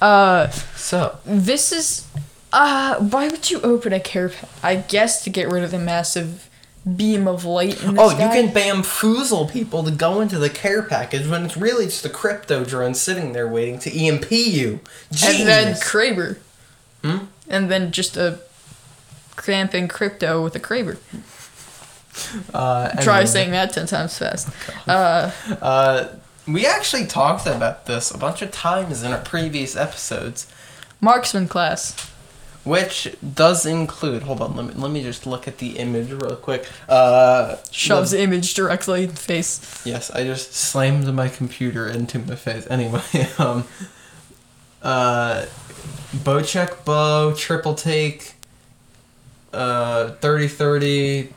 [0.01, 2.05] Uh, So this is.
[2.53, 4.49] Uh, why would you open a care pack?
[4.63, 6.49] I guess to get rid of the massive
[6.95, 8.35] beam of light in the Oh, sky.
[8.35, 12.09] you can bamfoozle people to go into the care package when it's really just a
[12.09, 14.79] crypto drone sitting there waiting to EMP you.
[15.25, 16.37] And then Kraber.
[17.03, 17.17] Hmm?
[17.49, 18.39] And then just a
[19.35, 20.97] cramping crypto with a Kraber.
[22.53, 24.49] uh, Try saying that ten times fast.
[24.87, 26.07] Uh, Uh,
[26.47, 30.45] we actually talked about this a bunch of times in our previous episodes,
[31.01, 31.95] marksman class.
[32.63, 34.23] which does include.
[34.23, 36.67] Hold on, let me let me just look at the image real quick.
[36.87, 39.59] Uh, Shoves the- the image directly in the face.
[39.85, 42.65] Yes, I just slammed my computer into my face.
[42.69, 43.01] Anyway,
[43.39, 43.65] um,
[44.83, 45.45] uh,
[46.15, 48.34] Bocek bow, triple take,
[49.55, 51.33] uh, 30 30,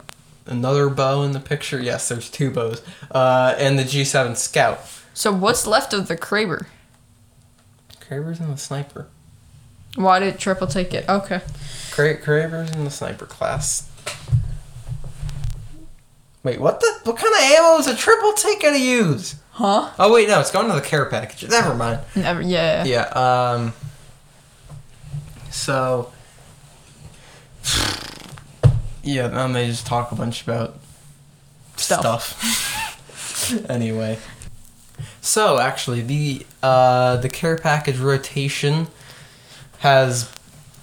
[0.46, 1.80] another bow in the picture.
[1.80, 2.82] Yes, there's two bows.
[3.10, 4.80] Uh, and the G7 Scout.
[5.14, 6.66] So what's left of the Kraber?
[8.00, 9.06] Kraber's in the sniper.
[9.96, 11.08] Why did triple take it?
[11.08, 11.40] Okay.
[11.90, 13.88] Cra- Kraber's in the sniper class.
[16.44, 17.00] Wait, what the?
[17.04, 19.34] What kind of ammo is a triple take gonna use?
[19.50, 19.90] Huh?
[19.98, 21.50] Oh wait, no, it's going to the care package.
[21.50, 22.00] Never mind.
[22.14, 22.40] Never.
[22.40, 22.84] Yeah.
[22.84, 23.02] Yeah.
[23.08, 23.72] Um.
[25.50, 26.12] So.
[29.02, 30.78] Yeah, then they just talk a bunch about
[31.76, 32.40] Stuff.
[32.42, 33.64] stuff.
[33.70, 34.18] anyway.
[35.22, 38.88] So actually, the uh the care package rotation
[39.78, 40.30] has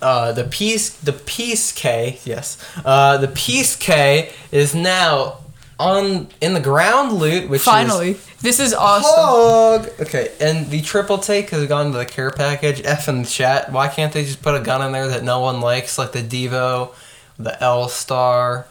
[0.02, 5.40] uh the piece the piece K yes uh the piece K is now
[5.80, 9.12] on in the ground loot which is Finally, this is awesome.
[9.14, 9.90] Hog.
[10.00, 12.82] Okay, and the triple take has gone to the care package.
[12.86, 13.72] F in the chat.
[13.72, 16.22] Why can't they just put a gun in there that no one likes, like the
[16.22, 16.94] Devo,
[17.38, 18.68] the L Star,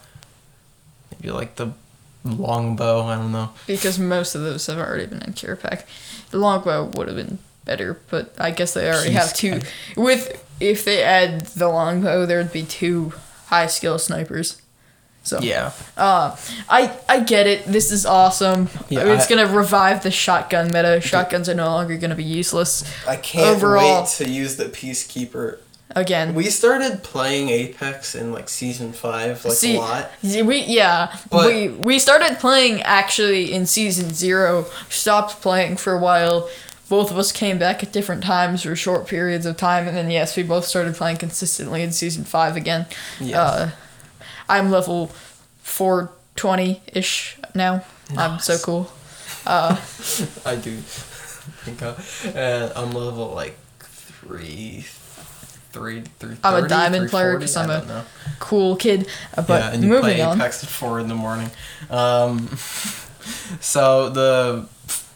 [1.12, 1.72] maybe like the
[2.24, 3.02] longbow?
[3.02, 3.50] I don't know.
[3.66, 5.86] Because most of those have already been in care pack.
[6.30, 9.60] The longbow would have been better, but I guess they already have two.
[9.96, 13.12] With if they add the longbow, there'd be two
[13.46, 14.60] high skill snipers.
[15.24, 15.72] So Yeah.
[15.96, 16.36] Uh,
[16.68, 17.64] I I get it.
[17.66, 18.68] This is awesome.
[18.90, 21.00] Yeah, it's I- gonna revive the shotgun meta.
[21.00, 22.84] Shotguns are no longer gonna be useless.
[23.08, 25.58] I can't Overall- wait to use the Peacekeeper.
[25.96, 30.10] Again, We started playing Apex in like season five, like See, a lot.
[30.22, 34.66] we yeah But- we we started playing actually in season zero.
[34.90, 36.48] Stopped playing for a while.
[36.90, 40.10] Both of us came back at different times for short periods of time, and then
[40.10, 42.84] yes, we both started playing consistently in season five again.
[43.20, 43.36] Yes.
[43.36, 43.70] Uh,
[44.48, 45.08] I'm level
[45.62, 47.84] four twenty ish now.
[48.16, 48.90] I'm so cool.
[49.46, 49.76] Uh,
[50.46, 50.76] I do.
[50.76, 51.94] think I-
[52.38, 54.84] And I'm level like three,
[55.72, 56.36] three, three.
[56.44, 58.04] I'm a diamond player because I'm a- know.
[58.38, 59.08] cool kid.
[59.36, 60.36] Uh, but yeah, and you moving play on.
[60.38, 61.50] Apex at four in the morning.
[61.90, 62.48] Um,
[63.60, 64.68] so the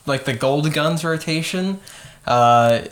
[0.06, 1.80] like the gold guns rotation.
[2.26, 2.82] Uh,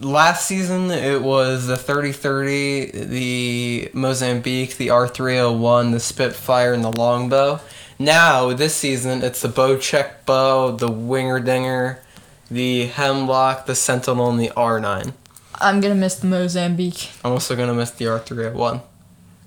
[0.00, 7.60] last season it was the 30-30, the Mozambique, the R301, the Spitfire, and the longbow.
[7.98, 12.00] Now this season it's the Bocek bow, the winger dinger,
[12.50, 15.12] the hemlock, the sentinel, and the R9.
[15.60, 17.10] I'm gonna miss the Mozambique.
[17.24, 18.82] I'm also gonna miss the R301.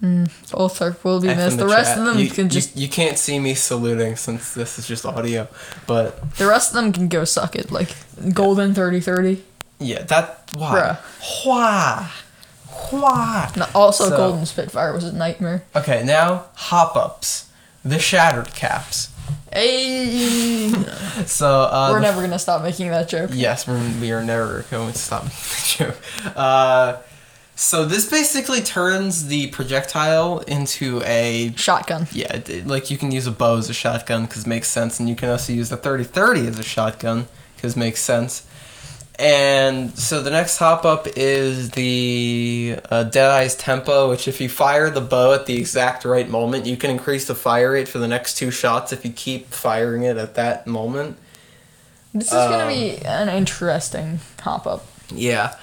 [0.03, 1.57] Mm, both are will be F missed.
[1.57, 4.79] The, rest of them you, can you- just you, can't see me saluting since this
[4.79, 5.47] is just audio,
[5.85, 7.71] but the rest of them can go suck it.
[7.71, 7.95] Like
[8.33, 9.43] golden thirty thirty.
[9.81, 10.97] Yeah, that why
[11.43, 12.11] why
[12.89, 13.51] why.
[13.57, 15.63] No, also So- golden Spitfire was a nightmare.
[15.75, 17.49] Okay, now hop ups,
[17.83, 19.09] the shattered caps.
[19.53, 20.69] Hey,
[21.25, 23.31] So uh, we're the never gonna stop making that joke.
[23.33, 25.93] Yes, we're, we are never going to stop making the
[26.25, 26.35] joke.
[26.37, 26.97] Uh,
[27.55, 32.07] so this basically turns the projectile into a Shotgun.
[32.11, 34.69] yeah, it- it- like you can use a bow as a shotgun because it makes
[34.69, 38.01] sense, and you can also use the thirty thirty as a shotgun because it makes
[38.01, 38.43] sense.
[39.21, 44.89] And so the next hop up is the uh, Deadeye's Tempo, which if you fire
[44.89, 48.07] the bow at the exact right moment, you can increase the fire rate for the
[48.07, 51.17] next two shots if you keep firing it at that moment.
[52.15, 54.85] This is gonna Um, be an interesting hop up.
[55.13, 55.53] Yeah.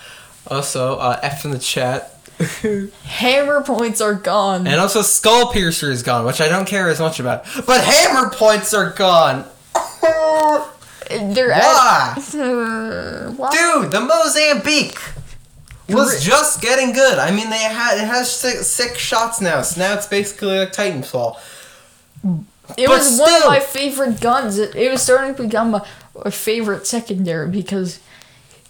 [0.46, 2.14] Also, uh, F in the chat.
[3.06, 4.68] Hammer points are gone.
[4.68, 7.44] And also, Skull Piercer is gone, which I don't care as much about.
[7.66, 9.44] But hammer points are gone!
[11.08, 12.14] They're Why?
[12.16, 13.50] At, uh, why?
[13.50, 14.98] Dude, the Mozambique
[15.88, 17.18] was just getting good.
[17.18, 20.72] I mean, they had it has six, six shots now, so now it's basically like
[20.72, 21.38] Titanfall.
[22.76, 24.58] It But was one of my favorite guns.
[24.58, 25.86] It, it was starting to become my,
[26.24, 28.00] my favorite secondary because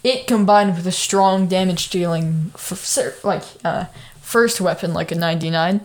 [0.03, 3.85] it combined with a strong damage dealing, f- like uh,
[4.21, 5.81] first weapon, like a 99.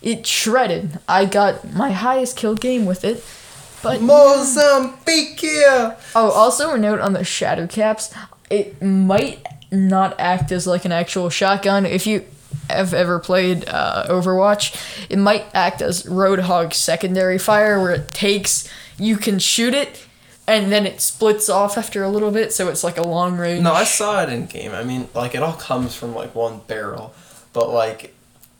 [0.00, 0.98] It shredded.
[1.06, 3.22] I got my highest kill game with it.
[3.82, 5.42] But Mozambique!
[5.42, 5.96] yeah.
[6.14, 8.12] oh, also a note on the shatter caps.
[8.50, 12.24] It might not act as like an actual shotgun if you
[12.70, 15.06] have ever played uh, Overwatch.
[15.10, 20.04] It might act as Roadhog secondary fire, where it takes you can shoot it,
[20.46, 23.62] and then it splits off after a little bit, so it's like a long range.
[23.62, 24.72] No, I saw it in game.
[24.72, 27.14] I mean, like it all comes from like one barrel,
[27.52, 28.14] but like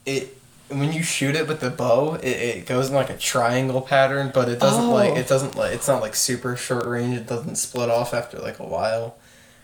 [0.05, 0.38] it
[0.69, 4.31] when you shoot it with the bow, it, it goes in like a triangle pattern,
[4.33, 5.17] but it doesn't like Oh.
[5.17, 7.15] it doesn't like it's not like super short range.
[7.17, 9.15] It doesn't split off after like a while,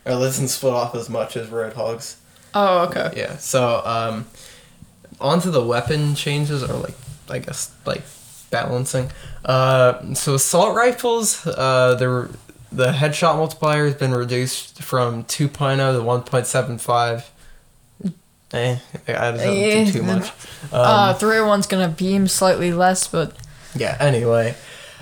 [0.05, 2.15] or it doesn't split off as much as Roadhogs.
[2.53, 3.11] Oh, okay.
[3.15, 3.37] Yeah.
[3.37, 4.27] So um,
[5.19, 6.95] onto the weapon changes or like
[7.29, 8.03] I guess like
[8.49, 9.11] balancing.
[9.43, 12.29] Uh, so assault rifles, uh, the
[12.71, 15.57] the headshot multiplier has been reduced from 2.0
[16.27, 17.23] to 1.75.
[18.53, 20.27] Eh, that doesn't do too much.
[20.65, 23.33] Um, uh, 301's gonna beam slightly less, but
[23.75, 24.55] yeah, anyway.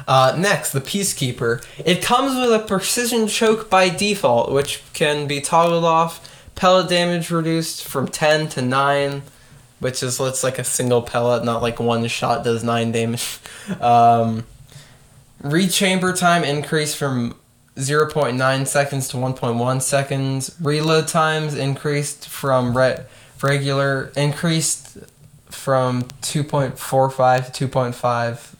[0.08, 1.63] Uh, next, the Peacekeeper.
[1.86, 6.29] It comes with a precision choke by default, which can be toggled off.
[6.56, 9.23] Pellet damage reduced from 10 to 9,
[9.79, 13.39] which is let's like a single pellet, not like one shot does 9 damage.
[13.79, 14.45] Um,
[15.41, 17.36] rechamber time increased from
[17.77, 20.53] 0.9 seconds to 1.1 seconds.
[20.60, 23.06] Reload times increased from re-
[23.43, 24.97] regular increased
[25.49, 28.56] from 2.45 to 2.5.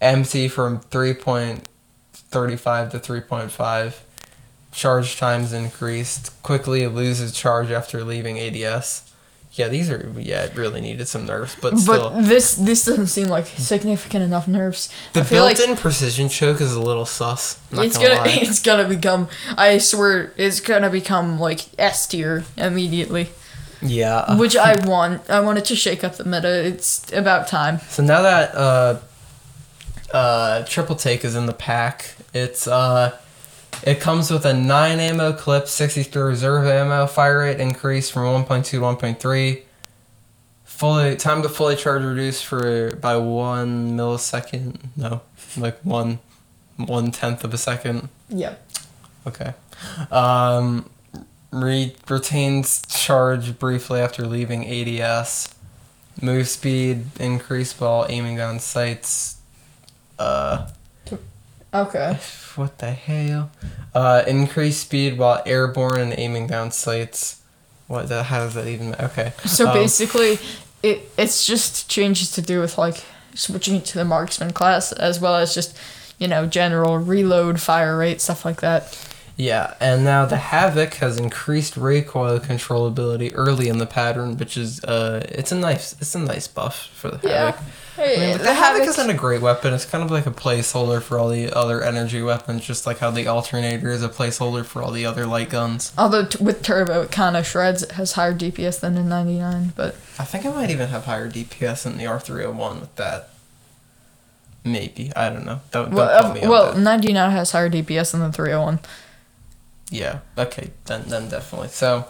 [0.00, 3.94] Empty from 3.35 to 3.5.
[4.70, 6.32] Charge times increased.
[6.42, 9.04] Quickly loses charge after leaving ADS.
[9.52, 12.10] Yeah, these are yeah, it really needed some nerfs, but still.
[12.10, 14.88] But this this doesn't seem like significant enough nerfs.
[15.14, 17.58] the feel like built-in precision choke is a little sus.
[17.72, 22.44] Not it's gonna, gonna it's gonna become I swear it's gonna become like S tier
[22.56, 23.30] immediately.
[23.82, 24.36] Yeah.
[24.36, 25.28] Which I want.
[25.30, 26.66] I wanted to shake up the meta.
[26.66, 27.80] It's about time.
[27.88, 29.00] So now that uh,
[30.12, 33.16] uh, triple take is in the pack, it's uh,
[33.82, 38.32] it comes with a nine ammo clip, sixty three reserve ammo, fire rate increase from
[38.32, 39.62] one point two to one point three.
[40.64, 44.78] Fully time to fully charge reduced for by one millisecond.
[44.96, 45.22] No,
[45.56, 46.20] like one
[46.76, 48.08] one tenth of a second.
[48.28, 48.70] Yep.
[49.26, 49.54] Okay.
[50.10, 50.88] Um,
[51.50, 55.54] re- retains charge briefly after leaving ADS.
[56.20, 59.36] Move speed increased while aiming down sights.
[60.18, 60.68] Uh,
[61.72, 62.18] Okay.
[62.56, 63.50] what the hell?
[63.94, 67.40] Uh, increased speed while airborne and aiming down sights.
[67.88, 68.22] What the?
[68.24, 68.94] How does that even?
[68.94, 69.32] Okay.
[69.46, 70.38] So Um, basically,
[70.82, 75.36] it it's just changes to do with like switching to the marksman class as well
[75.36, 75.76] as just
[76.18, 78.96] you know general reload, fire rate, stuff like that.
[79.38, 84.82] Yeah, and now the Havoc has increased recoil controllability early in the pattern, which is
[84.82, 87.52] uh, it's a nice, it's a nice buff for the Yeah.
[87.52, 87.60] Havoc.
[87.98, 89.72] I mean, but the, Havoc isn't a great weapon.
[89.74, 93.12] It's kind of like a placeholder for all the other energy weapons, just like how
[93.12, 95.92] the Alternator is a placeholder for all the other light guns.
[95.96, 97.84] Although t- with turbo, it kind of shreds.
[97.84, 101.30] It has higher DPS than the 99, but I think it might even have higher
[101.30, 103.30] DPS than the R301 with that.
[104.64, 105.60] Maybe I don't know.
[105.70, 106.80] Don't, don't well, quote uh, me on well, that.
[106.80, 108.80] 99 has higher DPS than the 301.
[109.90, 110.18] Yeah.
[110.36, 110.70] Okay.
[110.86, 111.68] Then then definitely.
[111.68, 112.06] So.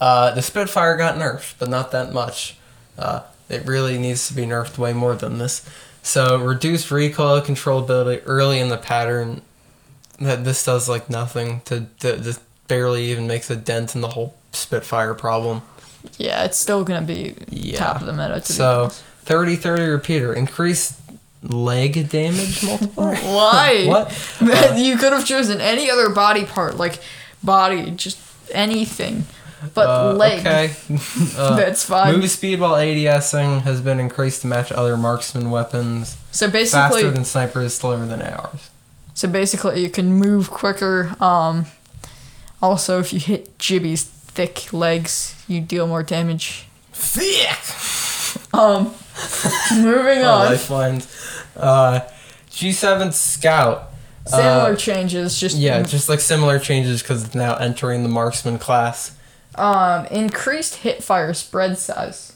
[0.00, 2.56] Uh, the Spitfire got nerfed, but not that much.
[2.96, 5.68] Uh, it really needs to be nerfed way more than this.
[6.04, 9.42] So reduced recoil controllability early in the pattern.
[10.20, 14.08] That this does like nothing to, to this barely even makes a dent in the
[14.08, 15.62] whole Spitfire problem.
[16.16, 17.78] Yeah, it's still gonna be Yeah.
[17.78, 18.40] top of the meta.
[18.40, 18.88] To So.
[19.24, 20.94] 30 30 repeater increased
[21.48, 23.16] leg damage multiplier.
[23.24, 23.84] why?
[23.86, 24.10] what?
[24.78, 27.00] you could have chosen any other body part, like
[27.42, 28.18] body, just
[28.52, 29.24] anything,
[29.74, 30.40] but Uh, leg.
[30.40, 30.74] Okay.
[31.36, 32.14] Uh, That's fine.
[32.18, 36.16] Move speed while ADSing has been increased to match other marksman weapons.
[36.32, 38.70] So basically, Faster than snipers, slower than ARs.
[39.14, 41.14] so basically, you can move quicker.
[41.20, 41.66] Um,
[42.60, 46.66] also, if you hit Gibby's thick legs, you deal more damage.
[46.92, 47.56] Thick!
[48.52, 48.92] Um,
[49.76, 50.46] moving Oh, on.
[50.46, 51.06] lifelines.
[51.58, 52.00] Uh,
[52.50, 53.90] G7 Scout.
[54.26, 58.58] Similar Uh, changes, just yeah, just like similar changes because it's now entering the marksman
[58.58, 59.12] class.
[59.54, 62.34] um increased hip fire spread size.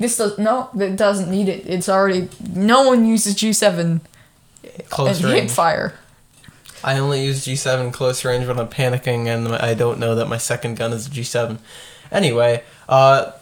[0.00, 1.64] This does no, it doesn't need it.
[1.66, 4.00] It's already no one uses G seven
[4.88, 5.42] Close and range.
[5.42, 5.94] hip fire.
[6.84, 10.38] I only use G7 close range when I'm panicking and I don't know that my
[10.38, 11.58] second gun is a G7.
[12.12, 13.32] Anyway, uh,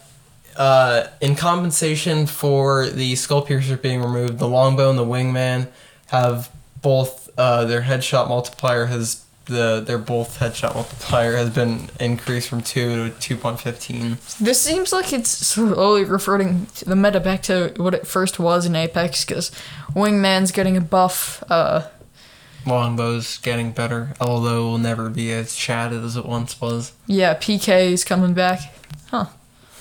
[0.58, 5.68] uh, in compensation for the skull piercer being removed, the longbow and the wingman
[6.06, 6.50] have
[6.82, 12.62] both uh, their headshot multiplier has the their both headshot multiplier has been increased from
[12.62, 14.18] two to two point fifteen.
[14.40, 18.66] This seems like it's slowly reverting to the meta back to what it first was
[18.66, 19.52] in Apex, because
[19.94, 21.44] Wingman's getting a buff.
[21.48, 21.88] Uh,
[22.64, 26.92] Longbow's getting better, although it will never be as chatted as it once was.
[27.06, 28.58] yeah, PK is coming back.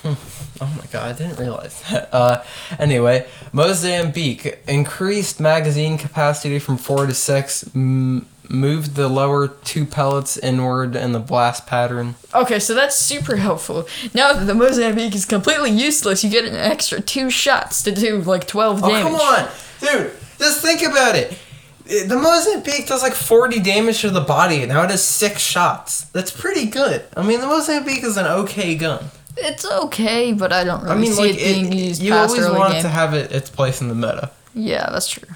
[0.58, 2.08] Oh my god, I didn't realize that.
[2.14, 2.42] Uh,
[2.78, 10.38] anyway, Mozambique increased magazine capacity from four to six, m- moved the lower two pellets
[10.38, 12.14] inward in the blast pattern.
[12.34, 13.86] Okay, so that's super helpful.
[14.14, 18.22] Now that the Mozambique is completely useless, you get an extra two shots to do
[18.22, 18.96] like 12 damage.
[18.96, 19.48] Oh, come on!
[19.80, 21.36] Dude, just think about it!
[21.84, 25.42] It- The Mozambique does like 40 damage to the body, and now it has six
[25.42, 26.04] shots.
[26.14, 27.04] That's pretty good.
[27.14, 29.04] I mean, the Mozambique is an okay gun.
[29.38, 32.14] It's okay, but I don't really I mean, see like, it being it, used you
[32.14, 32.82] always want game.
[32.82, 34.30] to have it its place in the meta.
[34.54, 35.28] yeah, that's true.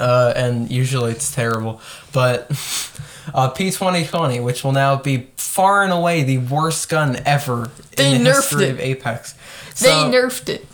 [0.00, 1.80] uh, and usually it's terrible.
[2.12, 2.46] But
[3.34, 8.24] uh, P2020, which will now be far and away the worst gun ever They in
[8.24, 8.70] the nerfed history it.
[8.70, 9.34] of Apex.
[9.80, 10.66] They So, nerfed it,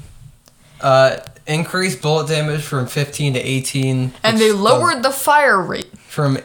[0.81, 4.13] uh, increased bullet damage from 15 to 18.
[4.23, 5.93] and they lowered the fire rate.
[6.09, 6.39] from.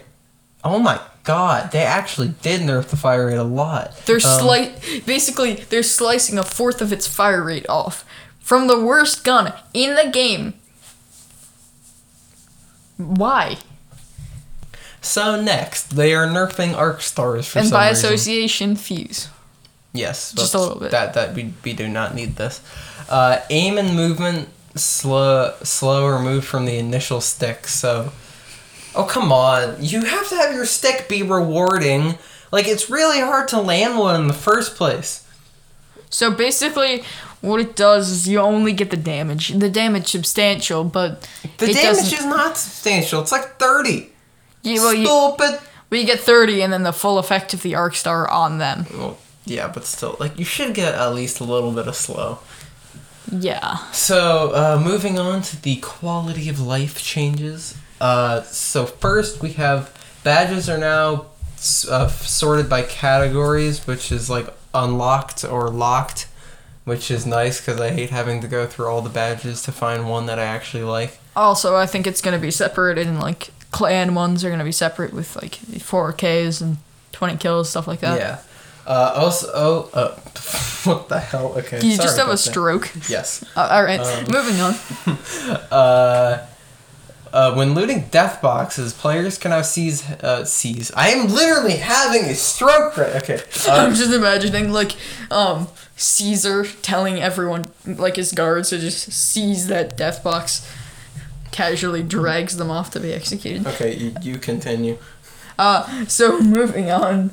[0.64, 1.00] Oh my
[1.34, 3.86] god, they actually did nerf the fire rate a lot.
[4.06, 4.72] They're Um, slight.
[5.06, 8.04] Basically, they're slicing a fourth of its fire rate off
[8.40, 10.54] from the worst gun in the game.
[12.98, 13.58] Why?
[15.02, 18.06] So next, they are nerfing arc stars for and some by reason.
[18.06, 19.30] association, fuse.
[19.94, 20.92] Yes, Just a little bit.
[20.92, 22.62] That that we, we do not need this.
[23.08, 27.68] Uh, aim and movement slow slow removed from the initial stick.
[27.68, 28.12] So,
[28.96, 32.18] oh come on, you have to have your stick be rewarding.
[32.52, 35.26] Like it's really hard to land one in the first place.
[36.10, 37.04] So basically,
[37.42, 39.50] what it does is you only get the damage.
[39.50, 41.28] The damage substantial, but
[41.58, 43.22] The damage is not substantial.
[43.22, 44.12] It's like thirty.
[44.62, 45.60] Yeah, well, you, well,
[45.92, 48.88] you get thirty, and then the full effect of the arc star on them.
[48.92, 52.40] Well, yeah, but still, like you should get at least a little bit of slow.
[53.32, 53.78] Yeah.
[53.92, 57.78] So, uh, moving on to the quality of life changes.
[58.02, 59.92] Uh, so first we have
[60.24, 61.26] badges are now
[61.90, 66.28] uh, sorted by categories, which is like unlocked or locked,
[66.86, 70.10] which is nice because I hate having to go through all the badges to find
[70.10, 71.18] one that I actually like.
[71.36, 75.14] Also, I think it's gonna be separated in like clan ones are gonna be separate
[75.14, 76.78] with like four Ks and
[77.12, 78.18] twenty kills, stuff like that.
[78.20, 78.40] yeah.
[78.88, 80.16] Uh, also, oh, uh,
[80.90, 81.54] what the hell?
[81.58, 81.80] Okay.
[81.86, 82.38] You just have a that.
[82.38, 82.90] stroke.
[83.08, 83.44] Yes.
[83.56, 84.74] Uh, all right, Um, moving on.
[85.72, 86.46] Uh,
[87.34, 90.92] uh, when looting death boxes, players can now seize uh, seize.
[90.96, 93.16] I am literally having a stroke right.
[93.18, 93.40] Okay.
[93.70, 94.92] I'm Uh, just imagining like
[95.32, 100.66] um Caesar telling everyone like his guards to just seize that death box,
[101.52, 103.66] casually drags them off to be executed.
[103.68, 104.98] okay, you, you continue.
[105.58, 107.32] Uh so moving on.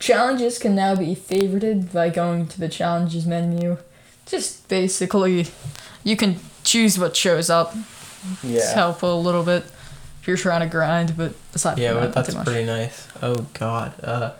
[0.00, 3.78] Challenges can now be favorited by going to the challenges menu.
[4.26, 5.46] Just basically
[6.02, 7.74] you can choose what shows up.
[8.42, 9.64] It's helpful a little bit
[10.20, 13.08] if you're trying to grind, but aside Yeah, from but that, not that's pretty nice.
[13.22, 13.92] Oh god.
[14.02, 14.32] Uh,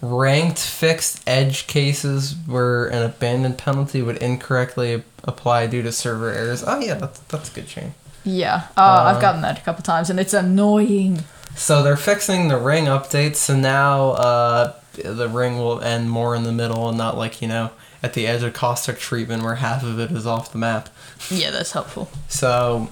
[0.00, 6.64] ranked fixed edge cases where an abandoned penalty would incorrectly apply due to server errors.
[6.66, 7.92] Oh yeah, that's that's a good change.
[8.24, 11.24] Yeah, uh, Uh, I've gotten that a couple times, and it's annoying.
[11.56, 16.44] So they're fixing the ring updates, so now uh, the ring will end more in
[16.44, 17.70] the middle and not like you know
[18.02, 20.88] at the edge of caustic treatment where half of it is off the map.
[21.30, 22.10] Yeah, that's helpful.
[22.28, 22.90] So,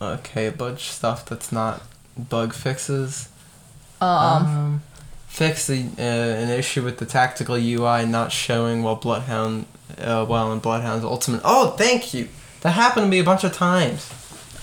[0.00, 1.82] okay, a bunch of stuff that's not
[2.16, 3.28] bug fixes.
[4.00, 4.82] Um,
[5.26, 9.66] fix the uh, an issue with the tactical UI not showing while Bloodhound,
[9.98, 11.40] uh, while in Bloodhound's Ultimate.
[11.44, 12.28] Oh, thank you.
[12.60, 14.12] That happened to me a bunch of times.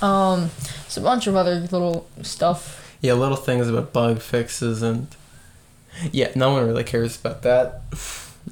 [0.01, 0.51] Um,
[0.86, 2.97] it's a bunch of other little stuff.
[3.01, 5.07] Yeah, little things about bug fixes and
[6.11, 7.81] yeah, no one really cares about that.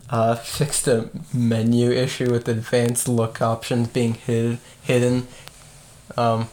[0.10, 5.28] Uh, fixed a menu issue with advanced look options being hid- hidden.
[6.18, 6.50] Um,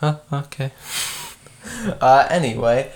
[0.00, 0.72] huh, okay.
[2.00, 2.90] uh, anyway,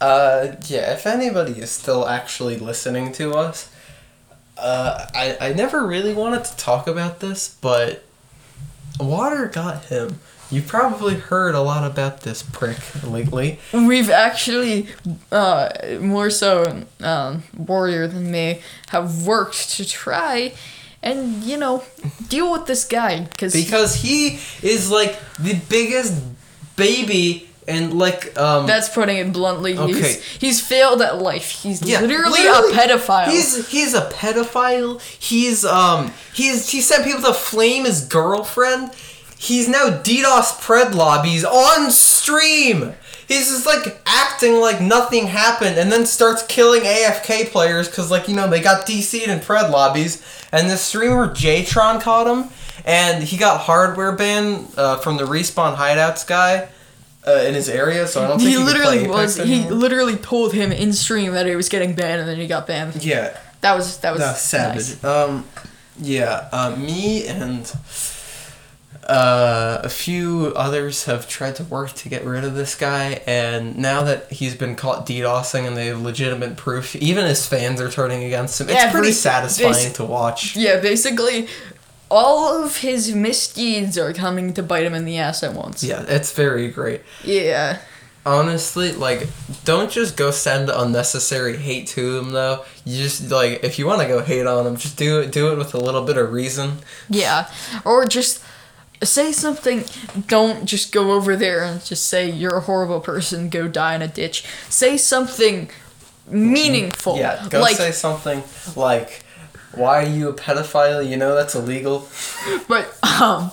[0.00, 3.70] uh, yeah, if anybody is still actually listening to us,
[4.56, 8.04] uh, I, I never really wanted to talk about this, but
[9.00, 10.20] water got him.
[10.50, 13.60] You've probably heard a lot about this prick lately.
[13.72, 14.88] We've actually,
[15.30, 15.68] uh,
[16.00, 20.54] more so, um, Warrior than me, have worked to try
[21.02, 21.84] and, you know,
[22.28, 23.28] deal with this guy.
[23.36, 26.22] Cause because he is like the biggest
[26.78, 29.76] baby and like um that's putting it bluntly.
[29.76, 29.92] Okay.
[29.92, 31.50] He's, he's failed at life.
[31.50, 33.28] He's yeah, literally, literally, a pedophile.
[33.28, 35.00] He's he's a pedophile.
[35.02, 38.92] He's um he's he sent people to flame his girlfriend.
[39.38, 42.94] He's now DDoS pred lobbies on stream.
[43.28, 48.26] He's just like acting like nothing happened and then starts killing AFK players because like
[48.26, 52.50] you know they got DC'd in pred lobbies and the streamer Jtron caught him
[52.84, 56.68] and he got hardware banned uh, from the respawn hideouts guy
[57.26, 59.38] uh, in his area so I don't think he he, literally was.
[59.38, 62.46] Apex He literally told him in stream that he was getting banned, and then he
[62.46, 63.04] got banned.
[63.04, 65.02] yeah That was that was That's savage.
[65.02, 65.04] nice.
[65.04, 65.44] Um,
[66.00, 67.70] yeah, uh, me and
[69.08, 73.76] uh, a few others have tried to work to get rid of this guy, and
[73.78, 77.90] now that he's been caught DDoSing and they have legitimate proof, even his fans are
[77.90, 78.68] turning against him.
[78.68, 80.56] It's Yeah, pretty satisfying basi- to watch.
[80.56, 81.48] Yeah, basically,
[82.10, 85.84] all of his misdeeds are coming to bite him in the ass at once.
[85.84, 87.02] Yeah, it's very great.
[87.24, 87.80] Yeah.
[88.26, 89.26] Honestly, like,
[89.64, 92.64] don't just go send unnecessary hate to him though.
[92.84, 95.32] You just like, if you want to go hate on him, just do it.
[95.32, 96.78] Do it with a little bit of reason.
[97.08, 97.50] Yeah.
[97.84, 98.42] Or just
[99.02, 99.84] say something.
[100.26, 104.02] Don't just go over there and just say you're a horrible person, go die in
[104.02, 104.44] a ditch.
[104.68, 105.70] Say something
[106.26, 107.16] meaningful.
[107.16, 108.42] Yeah, go like, say something
[108.76, 109.24] like,
[109.72, 111.06] "Why are you a pedophile?
[111.08, 112.08] You know that's illegal."
[112.68, 113.52] But um,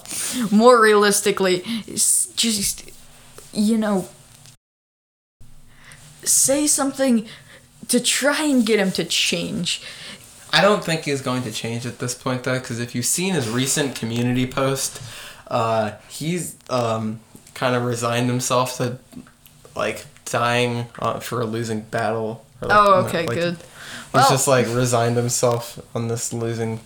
[0.51, 1.63] more realistically,
[2.35, 2.91] just
[3.53, 4.07] you know,
[6.23, 7.27] say something
[7.87, 9.81] to try and get him to change.
[10.51, 13.33] I don't think he's going to change at this point though, because if you've seen
[13.33, 15.01] his recent community post,
[15.47, 17.19] uh, he's um,
[17.53, 18.99] kind of resigned himself to
[19.75, 22.45] like dying uh, for a losing battle.
[22.61, 23.57] or, Oh, okay, like, good.
[24.21, 26.79] He's just like resigned himself on this losing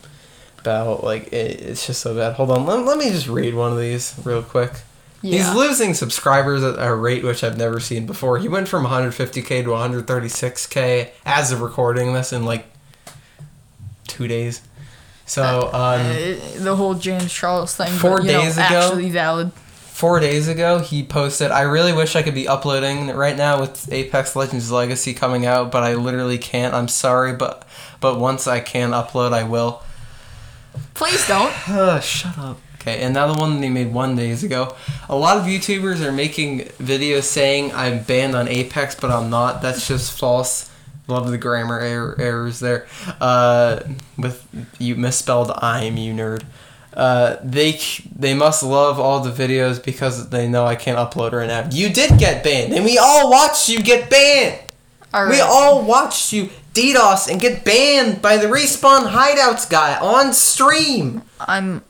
[0.63, 1.03] bout.
[1.03, 2.33] Like it, it's just so bad.
[2.33, 4.71] Hold on, let, let me just read one of these real quick.
[5.21, 5.37] Yeah.
[5.37, 8.37] He's losing subscribers at a rate which I've never seen before.
[8.37, 12.65] He went from 150k to 136k as of recording this in like
[14.07, 14.61] two days.
[15.25, 19.09] So um, Uh, the whole James Charles thing, Four but, you know, days ago- actually
[19.11, 19.51] valid.
[19.99, 23.91] Four days ago he posted i really wish i could be uploading right now with
[23.91, 26.73] apex legends legacy coming out but i literally can't.
[26.73, 27.67] I'm sorry but
[27.99, 29.83] but once i can upload i will.
[30.93, 31.51] Please don't.
[31.67, 32.61] uh, shut up.
[32.75, 34.73] Okay and now the one that he made one days ago.
[35.09, 39.61] A lot of youtubers are making videos saying i'm banned on apex but i'm not.
[39.61, 40.71] That's just false.
[41.09, 42.87] Love the grammar error, errors there.
[43.19, 43.81] Uh,
[44.17, 44.47] with
[44.79, 46.45] you misspelled i'm you nerd
[46.93, 47.79] uh, they
[48.15, 51.69] they must love all the videos because they know I can't upload right now.
[51.71, 54.59] You did get banned, and we all watched you get banned.
[55.13, 60.33] All We all watched you DDoS and get banned by the respawn hideouts guy on
[60.33, 61.23] stream.
[61.39, 61.83] I'm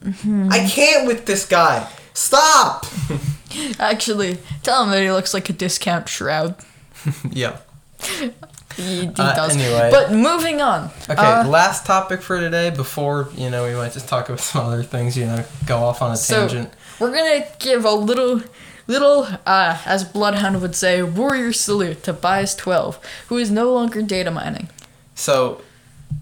[0.52, 1.89] I can't with this guy.
[2.14, 2.86] Stop.
[3.80, 6.56] actually tell him that he looks like a discount shroud.
[7.32, 7.58] yeah.
[8.84, 9.56] He, he Uh, does.
[9.56, 9.90] anyway.
[9.92, 10.90] But moving on.
[11.10, 11.22] Okay.
[11.22, 12.70] Uh, last topic for today.
[12.70, 15.18] Before you know, we might just talk about some other things.
[15.18, 16.74] You know, go off on a So- tangent.
[17.00, 18.42] we're gonna give a little,
[18.88, 22.96] little, uh, as Bloodhound would say, warrior salute to Biast12,
[23.28, 24.70] who is no longer data mining.
[25.16, 25.62] So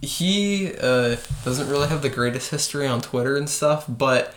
[0.02, 4.34] he uh, doesn't really have the greatest history on Twitter and stuff, but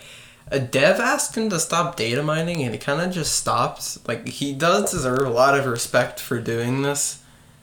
[0.49, 4.05] a dev asked him to stop data mining and he kind of just stopped.
[4.07, 7.19] Like he does deserve a lot of respect for doing this.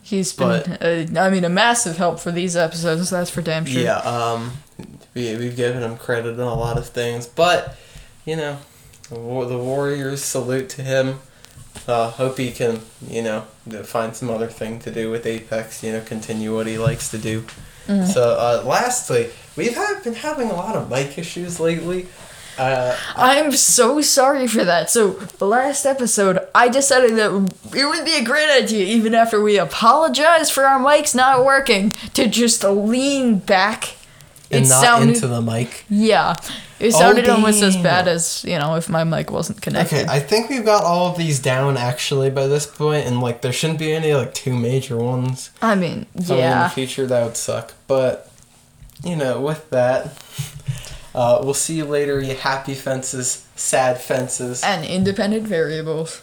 [0.09, 3.11] He's been, uh, I mean, a massive help for these episodes.
[3.11, 3.83] That's for damn sure.
[3.83, 4.53] Yeah, um,
[5.13, 7.77] we we've given him credit on a lot of things, but
[8.25, 8.59] you know,
[9.11, 11.21] the, the Warriors salute to him.
[11.87, 13.43] Uh, hope he can, you know,
[13.85, 15.83] find some other thing to do with Apex.
[15.83, 17.45] You know, continue what he likes to do.
[17.89, 22.07] So, uh, lastly, we've had, been having a lot of mic issues lately.
[22.59, 24.91] Uh, I'm so sorry for that.
[24.91, 27.31] So, the last episode, I decided that
[27.75, 31.93] it would be a great idea, even after we apologized for our mics not working,
[32.15, 33.97] to just lean back.
[34.51, 35.85] and it not sounded, into the mic.
[35.89, 36.35] yeah,
[36.81, 40.05] it sounded almost as bad as you know if my mic wasn't connected.
[40.05, 43.43] Okay, I think we've got all of these down actually by this point, and like
[43.43, 45.51] there shouldn't be any like two major ones.
[45.61, 46.63] I mean, yeah.
[46.63, 48.31] in the future that would suck, but
[49.05, 50.07] you know, with that,
[51.19, 56.23] uh, we'll see you later, you happy fences, sad fences, and independent variables.